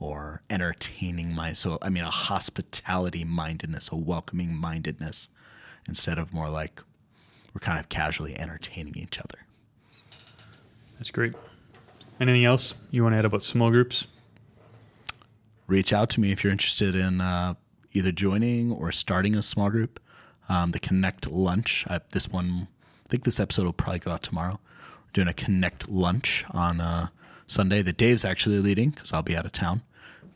or 0.00 0.42
entertaining 0.48 1.34
mind. 1.34 1.58
So, 1.58 1.78
I 1.82 1.90
mean, 1.90 2.04
a 2.04 2.10
hospitality 2.10 3.24
mindedness, 3.24 3.90
a 3.90 3.96
welcoming 3.96 4.54
mindedness, 4.54 5.28
instead 5.86 6.18
of 6.18 6.32
more 6.32 6.48
like 6.48 6.82
we're 7.58 7.66
kind 7.66 7.80
of 7.80 7.88
casually 7.88 8.38
entertaining 8.38 8.96
each 8.96 9.18
other. 9.18 9.44
That's 10.96 11.10
great. 11.10 11.34
Anything 12.20 12.44
else 12.44 12.76
you 12.92 13.02
want 13.02 13.14
to 13.14 13.18
add 13.18 13.24
about 13.24 13.42
small 13.42 13.70
groups? 13.70 14.06
Reach 15.66 15.92
out 15.92 16.08
to 16.10 16.20
me 16.20 16.30
if 16.30 16.44
you're 16.44 16.52
interested 16.52 16.94
in 16.94 17.20
uh, 17.20 17.54
either 17.92 18.12
joining 18.12 18.70
or 18.70 18.92
starting 18.92 19.34
a 19.34 19.42
small 19.42 19.70
group. 19.70 19.98
Um, 20.48 20.70
the 20.70 20.78
Connect 20.78 21.28
Lunch, 21.30 21.84
I, 21.88 22.00
this 22.12 22.28
one, 22.28 22.68
I 23.04 23.08
think 23.08 23.24
this 23.24 23.40
episode 23.40 23.64
will 23.64 23.72
probably 23.72 23.98
go 23.98 24.12
out 24.12 24.22
tomorrow. 24.22 24.60
We're 25.06 25.12
doing 25.12 25.28
a 25.28 25.34
Connect 25.34 25.88
Lunch 25.88 26.44
on 26.52 26.80
uh, 26.80 27.08
Sunday 27.48 27.82
that 27.82 27.96
Dave's 27.96 28.24
actually 28.24 28.60
leading 28.60 28.90
because 28.90 29.12
I'll 29.12 29.22
be 29.22 29.36
out 29.36 29.46
of 29.46 29.52
town. 29.52 29.82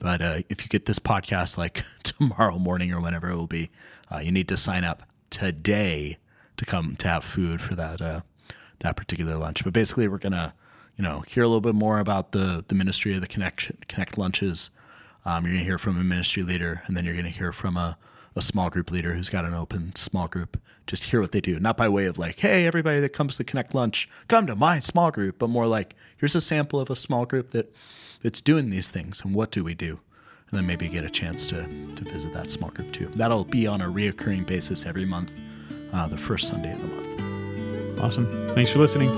But 0.01 0.21
uh, 0.21 0.39
if 0.49 0.65
you 0.65 0.69
get 0.69 0.87
this 0.87 0.99
podcast 0.99 1.57
like 1.57 1.85
tomorrow 2.03 2.59
morning 2.59 2.93
or 2.93 3.01
whenever 3.01 3.31
it 3.31 3.37
will 3.37 3.47
be, 3.47 3.71
uh, 4.13 4.19
you 4.19 4.33
need 4.33 4.49
to 4.49 4.57
sign 4.57 4.83
up 4.83 5.05
today 5.31 6.19
to 6.63 6.71
come 6.71 6.97
to 6.97 7.09
have 7.09 7.25
food 7.25 7.61
for 7.61 7.75
that 7.75 8.01
uh, 8.01 8.21
that 8.81 8.97
particular 8.97 9.37
lunch. 9.37 9.65
But 9.65 9.73
basically, 9.73 10.09
we're 10.09 10.19
gonna 10.19 10.55
you 10.97 11.03
know 11.03 11.21
hear 11.21 11.43
a 11.43 11.47
little 11.47 11.61
bit 11.61 11.75
more 11.75 11.99
about 11.99 12.33
the 12.33 12.65
the 12.67 12.75
ministry 12.75 13.15
of 13.15 13.21
the 13.21 13.27
connection 13.27 13.79
connect 13.89 14.17
lunches. 14.17 14.71
Um, 15.25 15.45
you're 15.45 15.55
gonna 15.55 15.65
hear 15.65 15.79
from 15.79 15.99
a 16.01 16.05
ministry 16.05 16.43
leader, 16.43 16.83
and 16.87 16.97
then 16.97 17.05
you're 17.05 17.17
gonna 17.17 17.29
hear 17.29 17.53
from 17.53 17.77
a 17.77 17.99
a 18.35 18.43
small 18.43 18.71
group 18.71 18.91
leader 18.91 19.13
who's 19.13 19.29
got 19.29 19.45
an 19.45 19.55
open 19.55 19.95
small 19.95 20.27
group. 20.27 20.61
Just 20.87 21.05
hear 21.05 21.21
what 21.21 21.33
they 21.33 21.41
do, 21.41 21.61
not 21.61 21.77
by 21.77 21.89
way 21.89 22.07
of 22.07 22.19
like, 22.19 22.41
hey, 22.41 22.67
everybody 22.67 22.99
that 23.01 23.11
comes 23.11 23.37
to 23.37 23.45
Connect 23.45 23.75
Lunch, 23.75 24.09
come 24.27 24.47
to 24.47 24.57
my 24.57 24.81
small 24.81 25.11
group, 25.11 25.39
but 25.39 25.49
more 25.49 25.67
like, 25.67 25.95
here's 26.17 26.35
a 26.35 26.41
sample 26.41 26.81
of 26.81 26.91
a 26.91 26.97
small 26.97 27.25
group 27.25 27.51
that 27.51 27.73
that's 28.23 28.41
doing 28.41 28.71
these 28.71 28.89
things, 28.91 29.23
and 29.25 29.35
what 29.35 29.51
do 29.51 29.63
we 29.63 29.75
do? 29.75 30.01
And 30.51 30.59
then 30.59 30.67
maybe 30.67 30.89
get 30.89 31.05
a 31.05 31.11
chance 31.11 31.47
to 31.49 31.63
to 31.97 32.05
visit 32.05 32.33
that 32.33 32.51
small 32.51 32.71
group 32.71 32.93
too. 32.93 33.11
That'll 33.15 33.45
be 33.45 33.67
on 33.67 33.81
a 33.81 33.87
reoccurring 33.87 34.47
basis 34.47 34.87
every 34.87 35.05
month, 35.05 35.33
uh, 35.93 36.09
the 36.09 36.17
first 36.17 36.49
Sunday 36.49 36.73
of 36.73 36.81
the 36.81 36.89
month. 36.89 38.01
Awesome. 38.01 38.27
Thanks 38.55 38.71
for 38.71 38.79
listening. 38.79 39.11